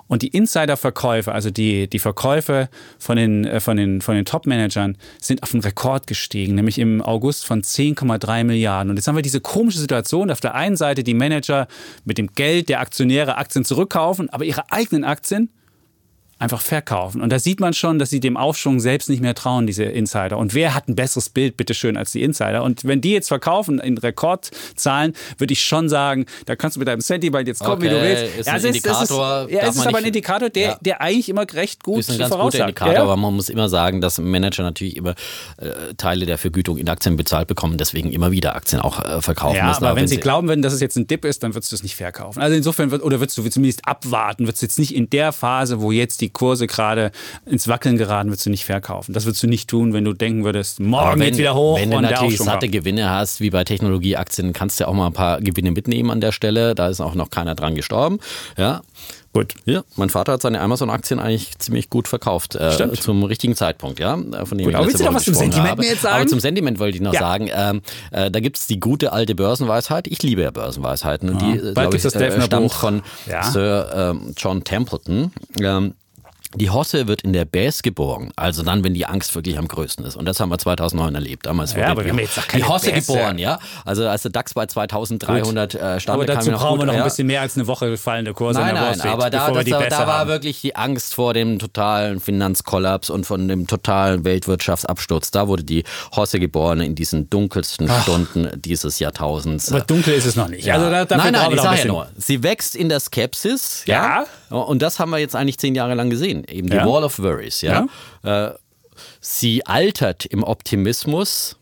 [0.07, 2.69] Und die Insiderverkäufe, also die, die Verkäufe
[2.99, 7.01] von den, äh, von den, von den Top-Managern, sind auf einen Rekord gestiegen, nämlich im
[7.01, 8.91] August von 10,3 Milliarden.
[8.91, 11.67] Und jetzt haben wir diese komische Situation, auf der einen Seite die Manager
[12.05, 15.51] mit dem Geld der Aktionäre Aktien zurückkaufen, aber ihre eigenen Aktien
[16.39, 17.21] einfach verkaufen.
[17.23, 20.37] Und da sieht man schon, dass sie dem Aufschwung selbst nicht mehr trauen, diese Insider.
[20.39, 22.63] Und wer hat ein besseres Bild, bitteschön, als die Insider?
[22.63, 26.89] Und wenn die jetzt verkaufen in Rekordzahlen, würde ich schon sagen, da kannst du mit
[26.89, 28.39] deinem Sentiment jetzt kommen, wie du Okay, willst.
[28.41, 30.79] ist ein es ist, Indikator, ist, ja, es ist aber ein Indikator, der, Ja.
[30.81, 32.59] der eigentlich immer recht gut ist ein ganz guter.
[32.61, 33.03] Indikator, Ja, ja.
[33.05, 35.15] aber man muss immer sagen, dass Manager natürlich immer
[35.59, 39.57] äh, Teile der Vergütung in Aktien bezahlt bekommen, deswegen immer wieder Aktien auch äh, verkaufen
[39.57, 39.85] Ja, müssen.
[39.85, 41.83] aber wenn sie glauben würden, dass es jetzt ein Dip ist, dann würdest du es
[41.83, 42.41] nicht verkaufen.
[42.41, 45.81] Also insofern wird, oder würdest du zumindest abwarten, würdest du jetzt nicht in der Phase,
[45.81, 47.11] wo jetzt die Kurse gerade
[47.47, 49.13] ins Wackeln geraten, würdest du nicht verkaufen.
[49.13, 52.01] Das würdest du nicht tun, wenn du denken würdest, morgen geht's wieder hoch wenn du
[52.01, 52.69] natürlich satte.
[52.69, 56.21] Gewinne hast, wie bei Technologieaktien, kannst du ja auch mal ein paar Gewinne mitnehmen an
[56.21, 56.75] der Stelle.
[56.75, 58.19] Da ist auch noch keiner dran gestorben.
[58.57, 58.83] Ja.
[59.33, 59.55] Gut.
[59.65, 62.55] Ja, mein Vater hat seine Amazon-Aktien eigentlich ziemlich gut verkauft.
[62.55, 64.17] Äh, zum richtigen Zeitpunkt, ja.
[64.45, 65.83] Von dem Gut, aber willst du noch was zum Sentiment habe.
[65.83, 66.15] mir jetzt sagen?
[66.21, 67.19] Aber zum Sentiment wollte ich noch Ja.
[67.19, 67.83] sagen, ähm,
[68.13, 70.07] äh, da gibt's die gute alte Börsenweisheit.
[70.07, 71.31] Ich liebe ja Börsenweisheiten.
[71.31, 72.75] Und die, Bald glaube ich, das äh, stammt Buch.
[72.75, 73.43] von Ja.
[73.43, 75.33] Sir ähm, John Templeton.
[75.61, 75.95] Ähm,
[76.57, 80.05] Die Hosse wird in der Bäs geboren, also dann, wenn die Angst wirklich am größten
[80.05, 80.17] ist.
[80.17, 81.47] Und das haben wir 2009 erlebt.
[81.47, 83.13] Damals Ja, wurde aber die, wir haben jetzt noch keine die Hosse Bässe.
[83.13, 83.59] geboren, ja.
[83.85, 86.95] Also als der DAX bei 2300 äh, stand, Aber dazu noch brauchen gut, wir noch
[86.95, 87.01] ja.
[87.01, 89.89] ein bisschen mehr als eine Woche fallende Kurse Nein, nein, Street, aber da, wir das,
[89.89, 95.31] da, da war wirklich die Angst vor dem totalen Finanzkollaps und von dem totalen Weltwirtschaftsabsturz.
[95.31, 99.73] Da wurde die Hosse geboren in diesen dunkelsten Stunden dieses Jahrtausends.
[99.73, 100.71] Aber dunkel ist es noch nicht.
[100.71, 103.83] Also da, nein, nein, wir ich sage ja nur, sie wächst in der Skepsis.
[103.87, 104.25] Ja.
[104.51, 106.44] Und das haben wir jetzt eigentlich zehn Jahre lang gesehen.
[106.49, 106.87] Eben die Ja.
[106.87, 107.61] Wall of Worries.
[107.63, 107.87] Ja.
[108.23, 108.51] Äh,
[109.21, 111.57] sie altert im Optimismus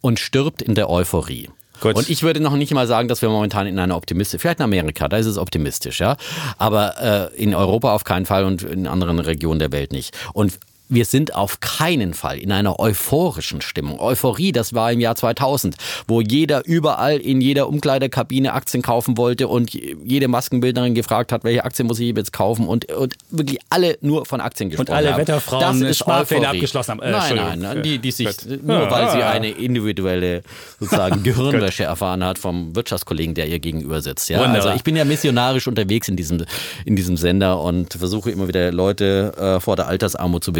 [0.00, 1.50] und stirbt in der Euphorie.
[1.80, 1.94] Gut.
[1.94, 4.64] Und ich würde noch nicht mal sagen, dass wir momentan in einer optimistisch, vielleicht in
[4.64, 6.16] Amerika, da ist es optimistisch, ja.
[6.56, 10.16] Aber äh, in Europa auf keinen Fall und in anderen Regionen der Welt nicht.
[10.32, 10.58] Und
[10.88, 14.00] wir sind auf keinen Fall in einer euphorischen Stimmung.
[14.00, 15.76] Euphorie, das war im Jahr 2000,
[16.06, 21.64] wo jeder überall in jeder Umkleidekabine Aktien kaufen wollte und jede Maskenbildnerin gefragt hat, welche
[21.64, 25.20] Aktien muss ich jetzt kaufen und, und wirklich alle nur von Aktien gesprochen alle haben.
[25.20, 27.02] Wetterfrauen das ist Sparpläne abgeschlossen haben.
[27.02, 28.28] Äh, nein, nein, nein, die, die sich,
[28.62, 30.42] nur weil sie eine individuelle
[30.78, 34.28] sozusagen Gehirnwäsche erfahren hat vom Wirtschaftskollegen, der ihr gegenüber sitzt.
[34.28, 34.38] Ja?
[34.38, 34.66] Wunderbar.
[34.66, 36.44] Also ich bin ja missionarisch unterwegs in diesem,
[36.84, 40.52] in diesem Sender und versuche immer wieder Leute äh, vor der Altersarmut zu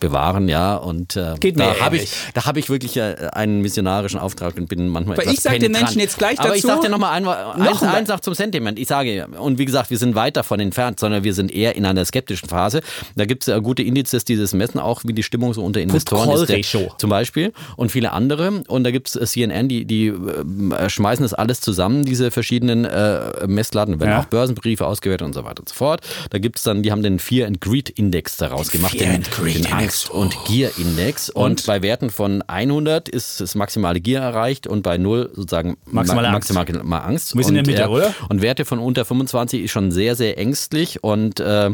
[0.00, 0.48] bewahren.
[0.48, 4.56] Ja, und äh, Geht da habe ich, da habe ich wirklich äh, einen missionarischen Auftrag
[4.56, 5.72] und bin manchmal Aber etwas ich sag den.
[5.72, 8.20] Menschen jetzt gleich Aber ich dazu- sag dir nochmal ein, eins, Noch ein- eins noch
[8.20, 8.78] zum Sentiment.
[8.78, 11.84] Ich sage, und wie gesagt, wir sind weit davon entfernt, sondern wir sind eher in
[11.86, 12.80] einer skeptischen Phase.
[13.16, 15.80] Da gibt es ja gute Indizes, die das messen, auch wie die Stimmung so unter
[15.80, 16.48] Investoren ist.
[16.48, 16.62] Der,
[16.98, 18.62] zum Beispiel und viele andere.
[18.68, 23.46] Und da gibt es CNN, die, die äh, schmeißen das alles zusammen, diese verschiedenen äh,
[23.46, 24.20] Messladen, werden Ja.
[24.20, 26.00] auch Börsenbriefe ausgewertet und so weiter und so fort.
[26.30, 29.14] Da gibt es dann, die haben den Fear and Greed Index daraus gemacht, Fear den,
[29.16, 29.82] and Greed den Index.
[30.06, 31.30] Angst- und Gier Index.
[31.30, 36.28] Und, bei Werten von 100 ist das maximale Gier erreicht und bei 0 sozusagen Maximale
[36.28, 36.52] ma- Angst.
[36.52, 37.36] maximale Ma- Angst.
[37.36, 38.14] Wir sind in und, der Mitte, äh, oder?
[38.28, 41.70] Und Werte von unter 25 ist schon sehr, sehr ängstlich und äh,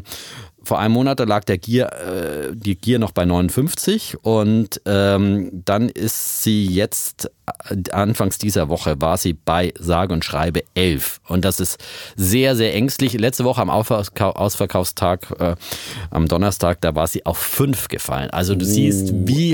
[0.67, 5.91] vor einem Monat lag der Gier, äh, die Gier noch bei 59 und ähm, dann
[5.91, 7.31] ist sie jetzt,
[7.93, 11.79] anfangs dieser Woche war sie bei sage und schreibe 11 und das ist
[12.17, 13.13] sehr, sehr ängstlich.
[13.15, 15.55] Letzte Woche am Ausverkau Ausverkaufstag, äh,
[16.11, 18.31] am Donnerstag, da war sie auf 5 gefallen.
[18.31, 19.53] Also du siehst, wie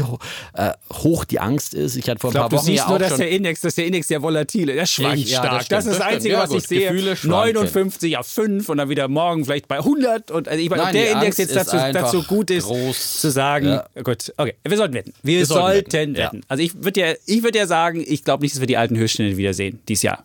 [0.55, 1.97] äh, hoch die Angst ist.
[1.97, 3.31] Ich hatte vor ein Ich glaube, paar du Wochen siehst ja nur, auch dass der
[3.31, 5.63] Index, dass der Index sehr volatile, der schwankt Ja, das stark.
[5.63, 6.07] stimmt, das ist das das.
[6.07, 6.89] Einzige, Ja, was ich sehe.
[6.91, 7.55] Gefühle schwanken.
[7.55, 10.31] 59 auf 5 und dann wieder morgen vielleicht bei 100.
[10.31, 12.65] Und also ich meine, ob Nein, der die Index Angst jetzt dazu, dazu gut ist,
[12.67, 13.21] groß.
[13.21, 13.85] zu sagen, Ja.
[14.05, 15.13] gut, okay, wir sollten wetten.
[15.23, 16.41] Wir, sollten sollten, wetten, wetten.
[16.49, 18.97] Also ich würde ja, ich würd ja sagen, ich glaube nicht, dass wir die alten
[18.97, 20.25] Höchststände wiedersehen dieses Jahr.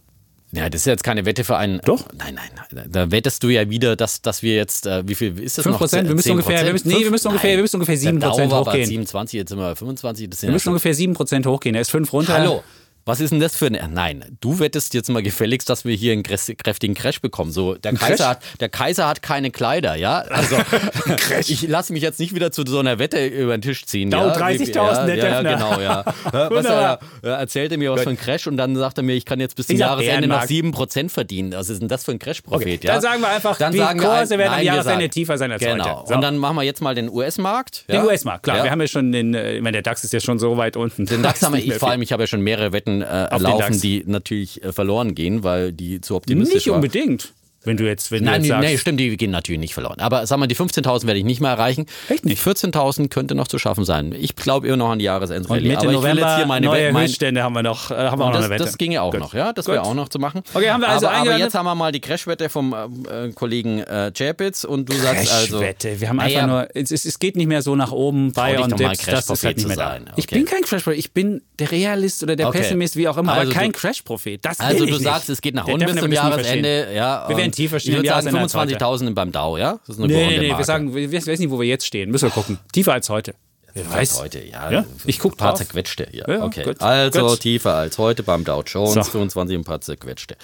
[0.51, 1.81] Ja, das ist jetzt keine Wette für einen.
[1.83, 2.05] Doch.
[2.17, 2.89] Nein, nein, nein.
[2.89, 5.73] Da wettest du ja wieder, dass, dass wir jetzt, äh, wie viel ist das 5
[5.73, 5.79] noch?
[5.79, 6.31] Prozent, wir müssen 10%?
[6.31, 8.63] ungefähr, wir müssen, nee, wir müssen ungefähr, wir müssen ungefähr 7 Der Prozent Dow war
[8.63, 8.87] bei hochgehen.
[8.87, 10.29] 27, jetzt sind wir bei 25.
[10.29, 11.75] Das sind Wir ja müssen schon, ungefähr 7 Prozent hochgehen.
[11.75, 12.33] Er ist 5 runter.
[12.35, 12.63] Hallo.
[13.07, 13.93] Was ist denn das für ein.
[13.93, 17.51] Nein, du wettest jetzt mal gefälligst, dass wir hier einen kräftigen Crash bekommen.
[17.51, 18.09] So, der, Crash?
[18.09, 20.21] Kaiser hat, der Kaiser hat keine Kleider, ja?
[20.21, 20.57] Also,
[21.39, 24.09] ich lasse mich jetzt nicht wieder zu so einer Wette über den Tisch ziehen.
[24.09, 24.35] Dow ja?
[24.35, 26.03] 30.000, ja, der ja, genau, ja.
[26.31, 29.25] was er, er erzählte mir was für einen Crash und dann sagt er mir, ich
[29.25, 31.05] kann jetzt bis zum Jahresende noch Bärenmarkt.
[31.05, 31.53] 7% verdienen.
[31.53, 32.61] Was ist denn das für ein Crash-Prophet?
[32.67, 32.93] Okay, ja?
[32.93, 35.51] dann sagen wir einfach, Dann die sagen Kurse ein- werden am nein, Jahresende tiefer sein
[35.51, 35.99] als Genau.
[35.99, 36.07] heute.
[36.07, 36.15] So.
[36.15, 37.87] Und dann machen wir jetzt mal den US-Markt.
[37.87, 38.03] Den?
[38.03, 38.63] US-Markt, klar.
[38.63, 40.75] Wir haben ja schon den, äh, ich meine, der DAX ist ja schon so weit
[40.75, 41.05] unten.
[41.05, 43.79] Den DAX haben wir, ich, vor allem, ich habe ja schon mehrere Wetten äh, laufen,
[43.81, 46.75] die natürlich äh, verloren gehen, weil die zu optimistisch Nicht waren.
[46.75, 47.33] unbedingt.
[47.66, 49.99] Wenn du jetzt, wenn Nein, du jetzt sagst, nee, stimmt, die gehen natürlich nicht verloren.
[49.99, 51.86] Aber sag mal, die 15.000 werde ich nicht mehr erreichen.
[52.09, 52.41] Echt nicht?
[52.41, 54.13] 14.000 könnte noch zu schaffen sein.
[54.18, 55.68] Ich glaube immer noch an die und Jahresendrallye.
[55.68, 57.95] Mitte Aber ich will November jetzt hier meine neue mein, Höchststände haben wir noch, äh,
[57.95, 58.63] haben wir auch noch das, eine Wette.
[58.66, 59.20] das ginge auch Gut.
[59.20, 59.53] noch, ja.
[59.53, 60.41] Das wäre auch noch zu machen.
[60.53, 63.80] Okay, haben wir also aber, aber jetzt haben wir mal die Crashwette vom äh, Kollegen
[63.80, 65.57] äh, Chapitz und du sagst also.
[65.59, 66.01] Crashwette.
[66.01, 68.68] Wir haben einfach Naja, nur, es, es, geht nicht mehr so nach oben, doch mal
[68.68, 69.89] Dips, das ist halt nicht mehr da.
[69.91, 70.09] sein.
[70.16, 70.36] Ich Okay.
[70.36, 72.59] bin kein Crash-Prophet, ich bin der Realist oder der Okay.
[72.59, 74.41] Pessimist, wie auch immer, Also aber kein Crash-Prophet.
[74.59, 76.11] Also du sagst, es geht nach unten bis zum.
[76.11, 76.88] Jahresende.
[76.95, 78.75] Ja, Wir werden und tiefer stehen im sagen Jahresende als heute.
[78.77, 79.79] 25.000 beim Dow, ja?
[79.87, 81.85] Das ist eine Nee, nee, nee, wir sagen, wir wir wissen nicht, wo wir jetzt
[81.85, 82.11] stehen.
[82.11, 82.59] Müssen wir gucken.
[82.71, 83.33] Tiefer als heute.
[83.77, 84.21] Wer weiß.
[84.21, 84.71] heute, ja.
[84.71, 85.57] Ja, ich guck Ein paar drauf.
[85.57, 86.07] zerquetschte.
[86.13, 86.63] Ja, Ja, okay.
[86.63, 86.81] gut.
[86.81, 87.41] Also Gut.
[87.41, 89.03] tiefer als heute beim Dow Jones, So.
[89.03, 90.37] 25 ein paar zerquetschte.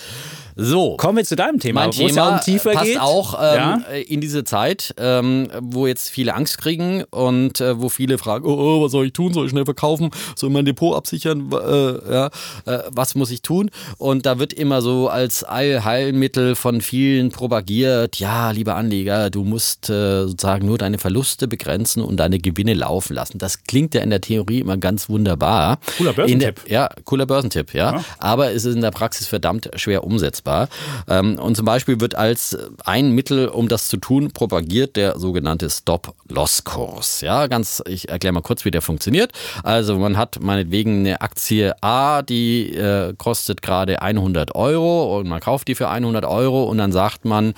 [0.61, 0.95] So.
[0.97, 2.99] Kommen wir zu deinem Thema, Mein wo es ja Thema um tiefer passt geht.
[2.99, 3.81] auch ähm, ja?
[4.07, 8.53] in diese Zeit, ähm, wo jetzt viele Angst kriegen und äh, wo viele fragen, oh,
[8.53, 9.33] oh, was soll ich tun?
[9.33, 10.11] Soll ich schnell verkaufen?
[10.35, 11.49] Soll ich mein Depot absichern?
[11.51, 12.27] Äh, ja,
[12.65, 13.71] äh, was muss ich tun?
[13.97, 19.89] Und da wird immer so als Allheilmittel von vielen propagiert, ja, lieber Anleger, du musst
[19.89, 23.39] äh, sozusagen nur deine Verluste begrenzen und deine Gewinne laufen lassen.
[23.39, 25.79] Das klingt ja in der Theorie immer ganz wunderbar.
[25.97, 26.69] Cooler der, Börsentipp.
[26.69, 28.03] ja, cooler Börsentipp, ja.
[28.19, 30.50] Aber es ist in der Praxis verdammt schwer umsetzbar.
[30.51, 30.69] Realisierbar.
[31.07, 35.69] Ähm, und zum Beispiel wird als ein Mittel, um das zu tun, propagiert der sogenannte
[35.69, 37.21] Stop-Loss-Kurs.
[37.21, 39.31] Ja, ganz, ich erkläre mal kurz, wie der funktioniert.
[39.63, 45.39] Also man hat meinetwegen eine Aktie A, die äh, kostet gerade 100 Euro und man
[45.39, 47.53] kauft die für 100 Euro und dann sagt man,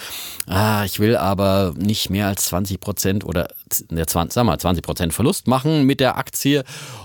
[0.48, 3.48] ah, ich will aber nicht mehr als 20 Prozent oder
[3.90, 6.64] ne, 20, sag mal, 20 Prozent Verlust machen mit der Aktie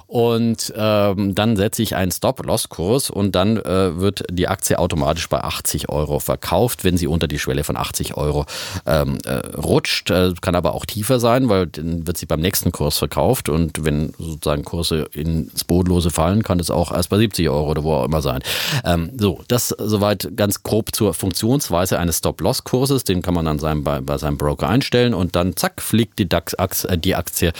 [0.08, 5.42] und ähm, dann setze ich einen Stop-Loss-Kurs und dann äh, wird die Aktie automatisch bei
[5.42, 8.46] 80 Euro verkauft, wenn sie unter die Schwelle von 80 Euro
[8.86, 10.10] ähm, äh, rutscht.
[10.10, 13.84] Äh, kann aber auch tiefer sein, weil dann wird sie beim nächsten Kurs verkauft und
[13.84, 17.94] wenn sozusagen Kurse ins Bodenlose fallen, kann es auch erst bei 70 Euro oder wo
[17.94, 18.40] auch immer sein.
[18.84, 23.04] Ähm, so, das soweit ganz grob zur Funktionsweise eines Stop-Loss-Kurses.
[23.04, 26.28] Den kann man dann seinem, bei, bei seinem Broker einstellen und dann zack fliegt die,
[26.28, 26.54] DAX,
[26.84, 27.52] äh, die Aktie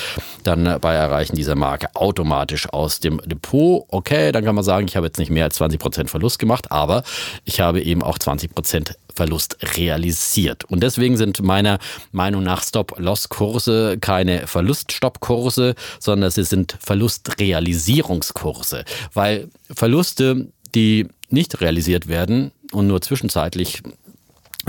[0.45, 3.85] dann bei Erreichen dieser Marke automatisch aus dem Depot.
[3.89, 7.03] Okay, dann kann man sagen, ich habe jetzt nicht mehr als 20% Verlust gemacht, aber
[7.45, 10.65] ich habe eben auch 20% Verlust realisiert.
[10.65, 11.79] Und deswegen sind meiner
[12.13, 18.85] Meinung nach Stop-Loss-Kurse keine Verlust-Stop-Kurse, sondern sie sind Verlustrealisierungskurse,
[19.15, 23.83] weil Verluste, die nicht realisiert werden und nur zwischenzeitlich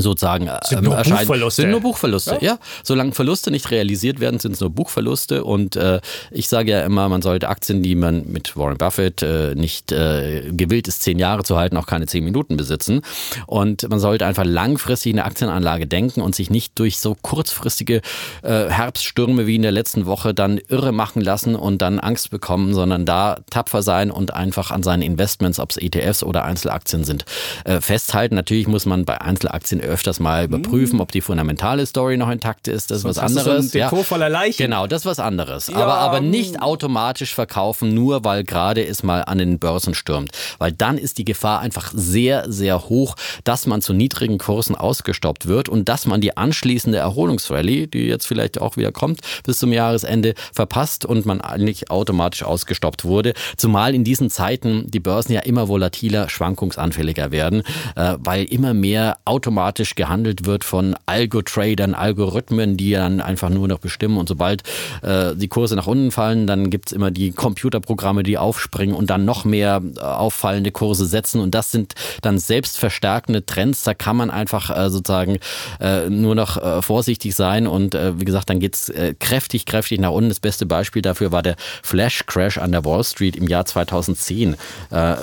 [0.02, 1.20] sozusagen sind nur erscheinen.
[1.20, 1.62] Buchverluste.
[1.62, 2.54] Sind nur Buchverluste, ja.
[2.54, 2.60] ja.
[2.84, 5.44] Solange Verluste nicht realisiert werden, sind es nur Buchverluste.
[5.44, 9.56] Und äh, ich sage ja immer, man sollte Aktien, die man mit Warren Buffett äh,
[9.56, 13.02] nicht äh, gewillt ist, zehn Jahre zu halten, auch keine zehn Minuten besitzen.
[13.48, 18.02] Und man sollte einfach langfristig eine Aktienanlage denken und sich nicht durch so kurzfristige
[18.44, 22.74] äh, Herbststürme wie in der letzten Woche dann irre machen lassen und dann Angst bekommen,
[22.74, 27.26] sondern da tapfer sein und einfach an seinen Investments, ob es ETFs oder Einzelaktien sind,
[27.66, 28.36] äh, festhalten.
[28.36, 32.92] Natürlich muss man bei Einzelaktien öfters mal überprüfen, ob die fundamentale Story noch intakt ist.
[32.92, 33.72] Das ist Sonst was anderes.
[33.72, 34.58] So ein Depot voller Leichen.
[34.58, 35.70] Genau, das ist was anderes.
[35.70, 40.32] aber, aber nicht automatisch verkaufen, nur weil gerade es mal an den Börsen stürmt.
[40.58, 45.48] Weil dann ist die Gefahr einfach sehr, sehr hoch, dass man zu niedrigen Kursen ausgestoppt
[45.48, 49.74] wird und dass man die anschließende Erholungsrallye, die jetzt vielleicht auch wieder kommt, bis zum
[49.74, 53.34] Jahresende verpasst und man eigentlich automatisch ausgestoppt wurde.
[53.58, 57.64] Zumal in diesen Zeiten die Börsen ja immer volatiler, schwankungsanfälliger werden,
[57.96, 63.80] äh, weil immer mehr automatisch gehandelt wird von Algo-Tradern, Algorithmen, die dann einfach nur noch
[63.80, 64.64] bestimmen und sobald
[65.02, 69.26] äh, die Kurse nach unten fallen, dann gibt's immer die Computerprogramme, die aufspringen und dann
[69.26, 74.30] noch mehr äh, auffallende Kurse setzen und das sind dann selbstverstärkende Trends, da kann man
[74.30, 75.40] einfach äh, sozusagen
[75.80, 80.00] äh, nur noch äh, vorsichtig sein und äh, wie gesagt, dann geht's äh, kräftig, kräftig
[80.00, 80.30] nach unten.
[80.30, 84.56] Das beste Beispiel dafür war der Flash-Crash an der Wall Street im Jahr 2010.
[84.92, 85.16] Äh,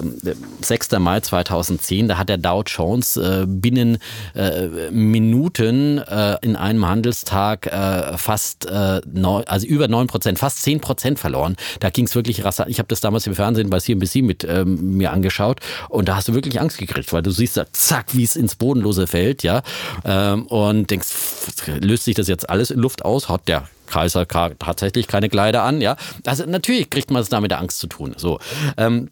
[0.60, 0.92] 6.
[0.98, 3.98] Mai 2010, da hat der Dow Jones äh, binnen
[4.36, 10.62] äh, Minuten äh, in einem Handelstag äh, fast äh, neun, also über 9 Prozent, fast
[10.62, 11.56] 10 Prozent verloren.
[11.80, 12.70] Da ging es wirklich rasant.
[12.70, 16.28] Ich habe das damals im Fernsehen bei CNBC mit ähm, mir angeschaut und da hast
[16.28, 19.62] du wirklich Angst gekriegt, weil du siehst da zack, wie es ins Bodenlose fällt, ja,
[20.04, 21.08] ähm, und denkst,
[21.80, 23.28] löst sich das jetzt alles in Luft aus?
[23.28, 25.96] Hat der Kaiser tatsächlich keine Kleider an, ja.
[26.24, 28.14] Also natürlich kriegt man es da mit der Angst zu tun.
[28.16, 28.38] So.
[28.76, 29.10] Ähm,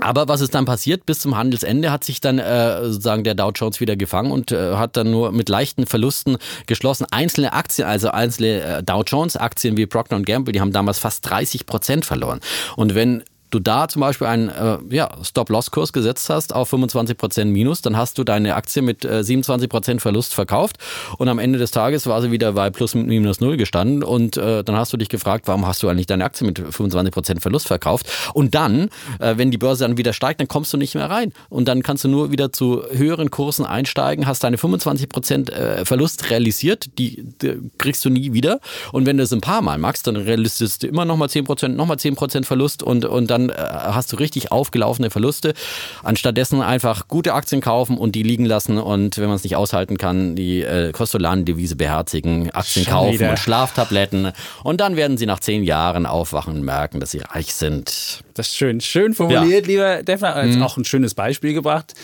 [0.00, 1.06] aber was ist dann passiert?
[1.06, 4.74] Bis zum Handelsende hat sich dann äh, sozusagen der Dow Jones wieder gefangen und äh,
[4.74, 6.36] hat dann nur mit leichten Verlusten
[6.66, 7.06] geschlossen.
[7.10, 11.28] Einzelne Aktien, also einzelne äh, Dow Jones Aktien wie Procter Gamble, die haben damals fast
[11.28, 12.40] 30 Prozent verloren.
[12.76, 13.22] Und wenn
[13.54, 18.18] du da zum Beispiel einen äh, ja, Stop-Loss-Kurs gesetzt hast auf 25% Minus, dann hast
[18.18, 20.76] du deine Aktie mit äh, 27% Verlust verkauft
[21.18, 24.64] und am Ende des Tages war sie wieder bei plus minus null gestanden und äh,
[24.64, 28.10] dann hast du dich gefragt, warum hast du eigentlich deine Aktie mit 25% Verlust verkauft?
[28.34, 28.88] Und dann,
[29.20, 31.82] äh, wenn die Börse dann wieder steigt, dann kommst du nicht mehr rein und dann
[31.82, 37.24] kannst du nur wieder zu höheren Kursen einsteigen, hast deine 25% äh, Verlust realisiert, die,
[37.40, 38.60] die, kriegst du nie wieder.
[38.92, 41.96] Und wenn du es ein paar Mal machst, dann realisierst du immer nochmal 10%, nochmal
[41.96, 45.54] 10% Verlust und, und dann äh, hast du richtig aufgelaufene Verluste.
[46.02, 49.98] Anstattdessen einfach gute Aktien kaufen und die liegen lassen und wenn man es nicht aushalten
[49.98, 53.30] kann, die äh, Kostolanen-Devise beherzigen, Aktien Schon kaufen wieder.
[53.30, 54.32] und Schlaftabletten
[54.62, 58.22] und dann werden sie nach zehn Jahren aufwachen und merken, dass sie reich sind.
[58.34, 60.34] Das ist schön, schön formuliert, lieber Defner.
[60.34, 61.94] Als auch ein schönes Beispiel gebracht.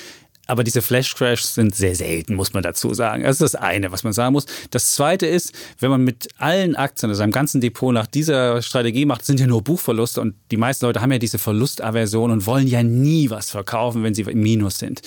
[0.51, 3.23] Aber diese Flash-Crashs sind sehr selten, muss man dazu sagen.
[3.23, 4.47] Das ist das eine, was man sagen muss.
[4.73, 9.05] Das zweite ist, wenn man mit allen Aktien, also seinem ganzen Depot nach dieser Strategie
[9.05, 12.67] macht, sind ja nur Buchverluste und die meisten Leute haben ja diese Verlustaversion und wollen
[12.67, 15.03] ja nie was verkaufen, wenn sie im Minus sind.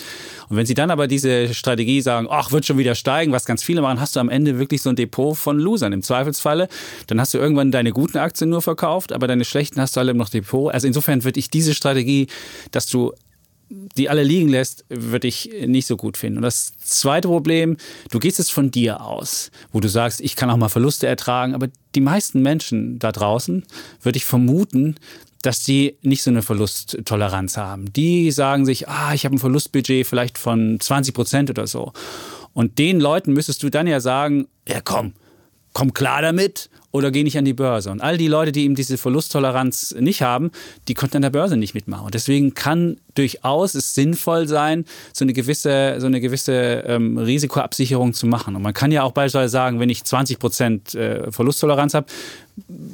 [0.47, 3.63] Und wenn sie dann aber diese Strategie sagen, ach, wird schon wieder steigen, was ganz
[3.63, 5.91] viele machen, hast du am Ende wirklich so ein Depot von Losern.
[5.91, 6.69] Im Zweifelsfalle,
[7.07, 10.13] dann hast du irgendwann deine guten Aktien nur verkauft, aber deine schlechten hast du alle
[10.13, 10.73] noch Depot.
[10.73, 12.27] Also insofern würde ich diese Strategie,
[12.71, 13.11] dass du
[13.97, 16.37] die alle liegen lässt, würde ich nicht so gut finden.
[16.37, 17.77] Und das zweite Problem,
[18.11, 21.53] du gehst jetzt von dir aus, wo du sagst, ich kann auch mal Verluste ertragen,
[21.53, 23.63] aber die meisten Menschen da draußen,
[24.01, 24.95] würde ich vermuten,
[25.41, 27.91] dass die nicht so eine Verlusttoleranz haben.
[27.91, 31.91] Die sagen sich, ah, ich habe ein Verlustbudget vielleicht von 20 Prozent oder so.
[32.53, 35.13] Und den Leuten müsstest du dann ja sagen, ja komm,
[35.73, 37.89] komm klar damit oder geh nicht an die Börse.
[37.89, 40.51] Und all die Leute, die eben diese Verlusttoleranz nicht haben,
[40.87, 42.05] die konnten an der Börse nicht mitmachen.
[42.05, 48.13] Und deswegen kann durchaus es sinnvoll sein, so eine gewisse, so eine gewisse ähm, Risikoabsicherung
[48.13, 48.55] zu machen.
[48.55, 52.05] Und man kann ja auch beispielsweise sagen, wenn ich 20 Prozent äh, Verlusttoleranz habe,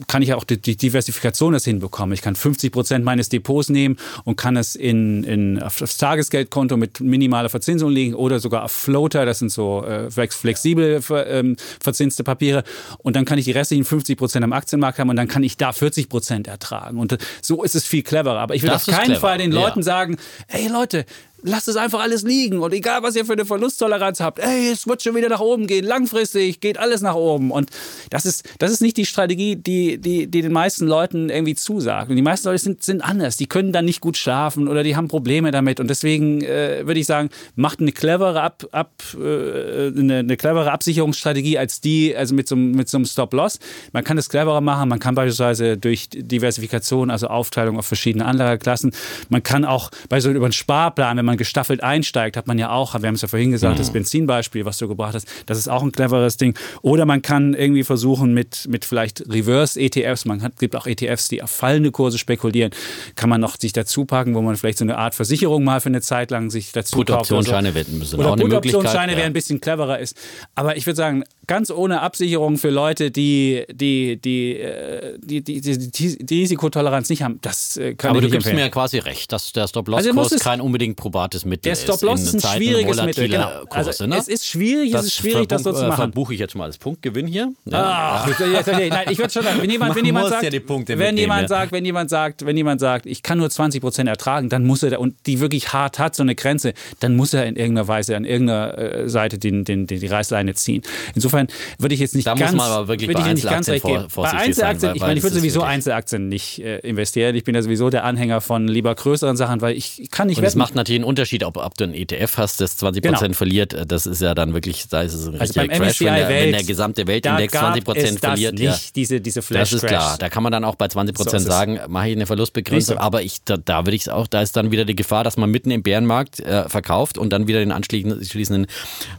[0.08, 2.14] kann ich auch die, die Diversifikation das hinbekommen.
[2.14, 6.78] Ich kann 50 Prozent meines Depots nehmen und kann es in, in, auf das Tagesgeldkonto
[6.78, 12.24] mit minimaler Verzinsung legen oder sogar auf Floater, das sind so äh, flexibel ähm, verzinste
[12.24, 12.64] Papiere.
[13.00, 15.58] Und dann kann ich die restlichen 50 Prozent am Aktienmarkt haben und dann kann ich
[15.58, 16.98] da 40 Prozent ertragen.
[17.00, 18.40] Und so ist es viel cleverer.
[18.40, 19.20] Aber ich will Das auf keinen clever.
[19.20, 19.60] Fall den Ja.
[19.62, 21.06] Leuten sagen, hey Leute,
[21.44, 24.88] lasst es einfach alles liegen und egal was ihr für eine Verlusttoleranz habt, ey, es
[24.88, 27.52] wird schon wieder nach oben gehen, langfristig geht alles nach oben.
[27.52, 27.70] Und
[28.10, 32.10] das ist, das ist nicht die Strategie, die, die, die den meisten Leuten irgendwie zusagt.
[32.10, 34.96] Und die meisten Leute sind, sind anders, die können dann nicht gut schlafen oder die
[34.96, 35.80] haben Probleme damit.
[35.80, 40.72] Und deswegen äh, würde ich sagen, macht eine clevere, Ab, Ab, äh, eine, eine clevere
[40.72, 43.60] Absicherungsstrategie als die, also mit so, mit so einem Stop-Loss.
[43.94, 48.92] Man kann das cleverer machen, man kann beispielsweise durch Diversifikation, also Aufteilung auf verschiedene Anlageklassen,
[49.30, 52.72] man kann auch bei so über einen Sparplan, wenn man gestaffelt einsteigt, hat man ja
[52.72, 55.68] auch, wir haben es ja vorhin gesagt, das Benzinbeispiel, was du gebracht hast, das ist
[55.68, 56.58] auch ein cleveres Ding.
[56.82, 61.44] Oder man kann irgendwie versuchen mit, mit vielleicht Reverse-ETFs, man hat, gibt auch ETFs, die
[61.44, 62.72] auf fallende Kurse spekulieren,
[63.16, 65.90] kann man noch sich dazu packen, wo man vielleicht so eine Art Versicherung mal für
[65.90, 67.10] eine Zeit lang sich dazu kauft.
[67.10, 67.36] oder so.
[67.36, 68.20] Put-Optionsscheine wetten müssen.
[68.20, 68.36] Oder.
[68.36, 69.26] Put-Optionsscheine, wer ja.
[69.26, 70.18] ein bisschen cleverer ist.
[70.56, 75.60] Aber ich würde sagen, ganz ohne Absicherung für Leute, die die, die, äh, die, die,
[75.60, 79.00] die, die, die Risikotoleranz nicht haben, das äh, kann Aber du gibst mir ja quasi
[79.00, 81.84] recht, dass der Also Stop-Loss-Kurs es- kein unbedingt probates Mittel Der ist.
[81.84, 83.28] Stop-Loss in ist ein Zeiten schwieriges Mittel.
[83.28, 83.50] Genau.
[83.68, 84.18] Kurse, Also ne?
[84.18, 85.98] es ist schwierig, es ist schwierig, das so zu äh, machen.
[85.98, 87.52] Verbuche ich jetzt mal als Punktgewinn hier.
[87.66, 88.22] Ja.
[88.24, 90.44] Ach, jetzt- jetzt- jetzt- nein, ich würde schon sagen, wenn jemand, wenn Man jemand sagt,
[90.54, 94.08] ja wenn jemand sagt, wenn jemand sagt, wenn jemand sagt, ich kann nur 20 Prozent
[94.08, 97.34] ertragen, dann muss er da- und die wirklich hart hat so eine Grenze, dann muss
[97.34, 100.84] er in irgendeiner Weise an irgendeiner Seite den, den, den, die Reißleine ziehen.
[101.16, 101.39] Insofern
[101.78, 104.40] würde ich jetzt nicht Da muss ganz, man aber wirklich bei Einzelaktien vor- Bei vorsichtig
[104.56, 107.36] sein, Einzelaktien, weil- ich meine, ich würde sowieso Einzelaktien nicht äh, investieren.
[107.36, 110.44] Ich bin ja sowieso der Anhänger von lieber größeren Sachen, weil ich kann nicht Und
[110.44, 110.60] es wetten.
[110.60, 113.34] macht natürlich einen Unterschied, ob, ob du einen ETF hast, das 20% Genau.
[113.34, 113.76] verliert.
[113.88, 116.30] Das ist ja dann wirklich, da ist es ein Also richtiger beim Crash, wenn der,
[116.30, 118.60] Welt, wenn der gesamte da Weltindex gab 20% es das verliert.
[118.60, 118.76] ja.
[118.96, 120.18] diese, diese Flash Das ist klar.
[120.18, 121.54] Da kann man dann auch bei 20 So Prozent ist es.
[121.54, 122.96] sagen, mache ich eine Verlustbegrenzung.
[122.96, 123.02] So.
[123.02, 125.38] Aber ich, da, da würde ich es auch, da ist dann wieder die Gefahr, dass
[125.38, 128.68] man mitten im Bärenmarkt äh, verkauft und dann wieder den anschließenden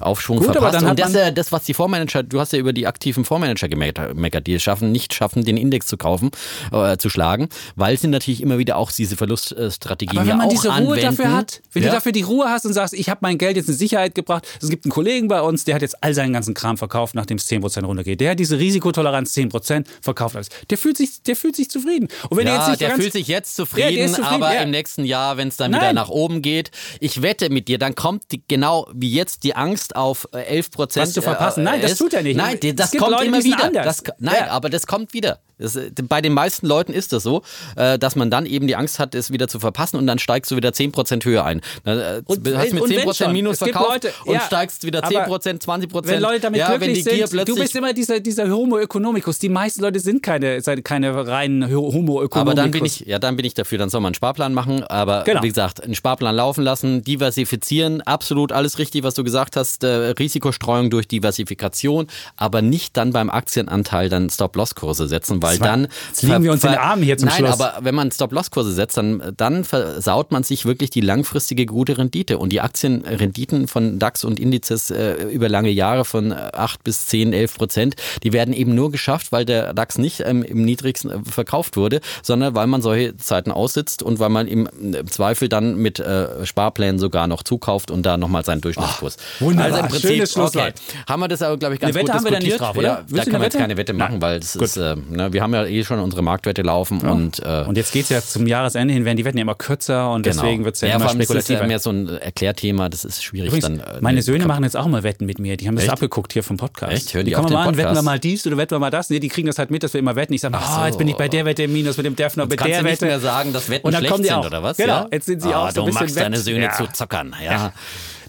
[0.00, 0.84] Aufschwung Gut, aber verpasst.
[0.90, 4.54] und das, das, was die Vormanager, du hast ja über die aktiven Vormanager gemeckert, die
[4.54, 6.30] es schaffen, nicht schaffen, den Index zu kaufen,
[6.72, 10.48] äh, zu schlagen, weil sie natürlich immer wieder auch diese Verluststrategien Aber ja wenn man
[10.48, 11.16] diese Ruhe anwenden.
[11.16, 11.88] dafür hat, wenn ja.
[11.90, 14.46] du dafür die Ruhe hast und sagst, ich habe mein Geld jetzt in Sicherheit gebracht,
[14.60, 17.36] es gibt einen Kollegen bei uns, der hat jetzt all seinen ganzen Kram verkauft, nachdem
[17.38, 18.20] es 10% runtergeht.
[18.20, 20.48] Der hat diese Risikotoleranz 10% verkauft alles.
[20.70, 22.08] Der fühlt sich, der fühlt sich zufrieden.
[22.28, 24.54] Und wenn er Ja, jetzt nicht der fühlt sich jetzt Ja, zufrieden, ist zufrieden, aber
[24.54, 24.62] ja.
[24.62, 25.80] im nächsten Jahr, wenn es dann Nein.
[25.80, 29.54] wieder nach oben geht, ich wette mit dir, dann kommt die, genau wie jetzt die
[29.54, 31.06] Angst auf äh, 11 Prozent.
[31.06, 31.64] Was zu verpassen.
[31.64, 32.36] Nein, das tut er nicht.
[32.36, 33.70] Nein, das kommt Leute, immer wieder.
[33.70, 34.46] Das, nein, Ja.
[34.48, 35.38] aber das kommt wieder.
[35.60, 37.42] Das, äh, bei den meisten Leuten ist das so,
[37.76, 40.50] äh, dass man dann eben die Angst hat, es wieder zu verpassen und dann steigst
[40.50, 41.60] du wieder 10% höher ein.
[41.84, 43.32] Dann äh, Und- hast mit und wenn 10% schon.
[43.32, 46.06] Minus verkauft Leute- und ja, steigst wieder aber 10%, 20%.
[46.06, 49.38] wenn Leute damit ja, glücklich sind, du bist immer dieser, dieser Homo economicus.
[49.38, 52.36] Die meisten Leute sind keine, keine reinen Homo economicus.
[52.40, 54.82] Aber dann bin ich, ja, dann bin ich dafür, dann soll man einen Sparplan machen.
[54.84, 55.42] Aber Genau.
[55.42, 60.90] wie gesagt, einen Sparplan laufen lassen, diversifizieren, absolut alles richtig, was du gesagt hast, Risikostreuung
[60.90, 62.06] durch Diversifikation,
[62.36, 65.88] aber nicht dann beim Aktienanteil dann Stop-Loss-Kurse setzen, weil war- dann.
[66.10, 67.52] jetzt liegen wir uns in den Armen hier zum Nein, Schluss.
[67.60, 72.36] aber wenn man Stop-Loss-Kurse setzt, dann, dann versaut man sich wirklich die langfristige gute Rendite.
[72.38, 77.06] Und die Aktienrenditen von DAX und Indizes äh, über lange Jahre von äh, 8 bis
[77.06, 81.10] 10, 11 Prozent, die werden eben nur geschafft, weil der DAX nicht ähm, im niedrigsten
[81.10, 85.48] äh, verkauft wurde, sondern weil man solche Zeiten aussitzt und weil man im äh, Zweifel
[85.48, 89.16] dann mit äh, Sparplänen sogar noch zukauft und da nochmal seinen Durchschnittskurs.
[89.38, 89.66] wunderbar.
[89.72, 90.74] Also im Prinzip, Schönes Schlusswort.
[90.88, 90.98] okay.
[91.08, 92.68] Haben wir das aber, glaube ich, ganz Eine Wette gut haben wir da nicht diskutiert.
[92.68, 92.88] drauf, oder?
[92.88, 94.22] Ja, da können wir jetzt keine Wette machen, Nein.
[94.22, 94.62] weil das Gut.
[94.62, 97.92] ist, äh, ne, wir haben ja eh schon unsere Marktwette laufen und äh, Und jetzt
[97.92, 100.74] geht es ja zum Jahresende hin, werden die Wetten ja immer kürzer und deswegen wird
[100.76, 101.04] es ja, Genau.
[101.06, 103.96] ja, immer ist das ja mehr so ein Erklärthema, das ist schwierig Übrigens, dann.
[103.96, 105.56] äh, meine ne, Söhne machen jetzt auch mal Wetten mit mir.
[105.56, 105.92] Die haben das Echt?
[105.92, 106.92] abgeguckt hier vom Podcast.
[106.92, 107.14] Echt?
[107.14, 109.10] Hören die kommen auch mal an, wetten wir mal dies oder wetten wir mal das.
[109.10, 110.32] Nee, die kriegen das halt mit, dass wir immer wetten.
[110.34, 110.86] Ich sage, ah, so.
[110.86, 112.92] jetzt bin ich bei der Wette im Minus mit dem Defner, Kannst der du nicht
[112.92, 113.06] Wette.
[113.06, 114.46] mehr sagen, dass Wetten schlecht kommen die sind, auch.
[114.46, 114.76] oder was?
[114.76, 115.08] Genau, ja?
[115.12, 116.72] jetzt sind sie ah, auch so du ein bisschen magst deine Söhne Ja.
[116.72, 117.72] zu zockern, ja.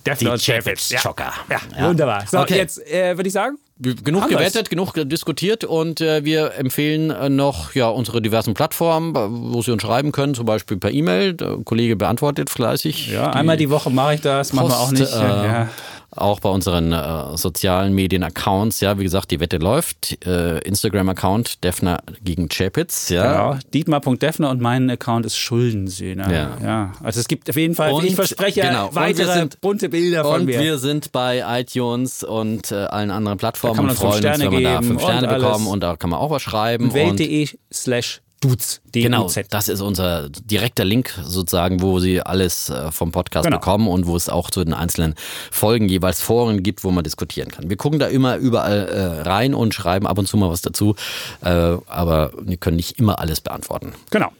[0.06, 0.90] Defner Die und Chefitz.
[0.90, 0.98] Ja.
[0.98, 1.32] Chefitz-Schocker.
[1.50, 1.58] Ja.
[1.78, 1.88] Ja.
[1.90, 2.24] wunderbar.
[2.28, 4.38] So, jetzt äh, würde ich sagen, Genug wir's.
[4.38, 9.62] gewettet, genug diskutiert und äh, wir empfehlen äh, noch ja, unsere diversen Plattformen, äh, wo
[9.64, 11.34] Sie uns schreiben können, zum Beispiel per E-Mail.
[11.34, 13.08] Der Kollege beantwortet fleißig.
[13.12, 15.14] ja, einmal die Woche mache ich das, manchmal auch Post, nicht.
[15.16, 15.70] äh, ja.
[16.14, 18.82] Auch bei unseren äh, sozialen Medien-Accounts.
[18.82, 20.26] Ja, wie gesagt, die Wette läuft.
[20.26, 23.10] Äh, Instagram-Account Defner gegen Chapitz.
[23.10, 23.52] Ja.
[23.54, 23.60] Genau.
[23.74, 26.32] Dietmar.defner und mein Account ist Schuldensühner.
[26.32, 26.58] Ja.
[26.62, 26.94] ja.
[27.02, 28.88] Also es gibt auf jeden Fall, Und- ich verspreche, genau.
[28.88, 30.60] Und weitere sind- bunte Bilder von Und mir.
[30.60, 34.12] wir sind bei iTunes und äh, allen anderen Plattformen Da kann man und uns fünf
[34.12, 36.30] freuen uns, Sterne wenn wir da fünf Sterne und bekommen und da kann man auch
[36.30, 36.86] was schreiben.
[36.86, 38.82] Und Welt.de slash Duz.
[38.92, 43.60] Genau, das ist unser direkter Link sozusagen, wo Sie alles äh, vom Podcast Genau.
[43.60, 45.14] bekommen und wo es auch zu den einzelnen
[45.52, 47.70] Folgen jeweils Foren gibt, wo man diskutieren kann.
[47.70, 50.96] Wir gucken da immer überall äh, rein und schreiben ab und zu mal was dazu,
[51.42, 53.94] äh, aber wir können nicht immer alles beantworten.
[54.10, 54.32] Genau.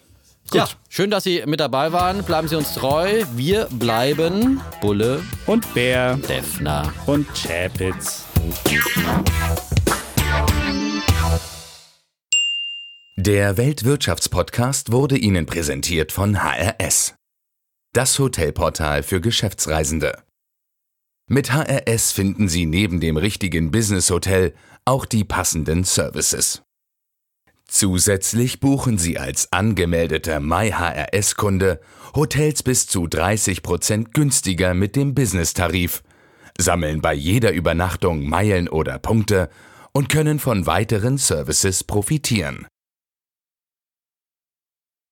[0.54, 2.24] Ja, schön, dass Sie mit dabei waren.
[2.24, 3.24] Bleiben Sie uns treu.
[3.36, 6.92] Wir bleiben Bulle, Und Bär Defner.
[7.06, 8.26] und Chapitz.
[13.24, 17.14] Der Weltwirtschaftspodcast wurde Ihnen präsentiert von HRS.
[17.94, 20.24] Das Hotelportal für Geschäftsreisende.
[21.30, 24.56] Mit HRS finden Sie neben dem richtigen Business-Hotel
[24.86, 26.64] auch die passenden Services.
[27.68, 31.80] Zusätzlich buchen Sie als angemeldeter MyHRS-Kunde
[32.16, 36.02] Hotels bis zu 30% günstiger mit dem Business-Tarif,
[36.58, 39.52] sammeln bei jeder Übernachtung Meilen oder Punkte
[39.92, 42.66] und können von weiteren Services profitieren.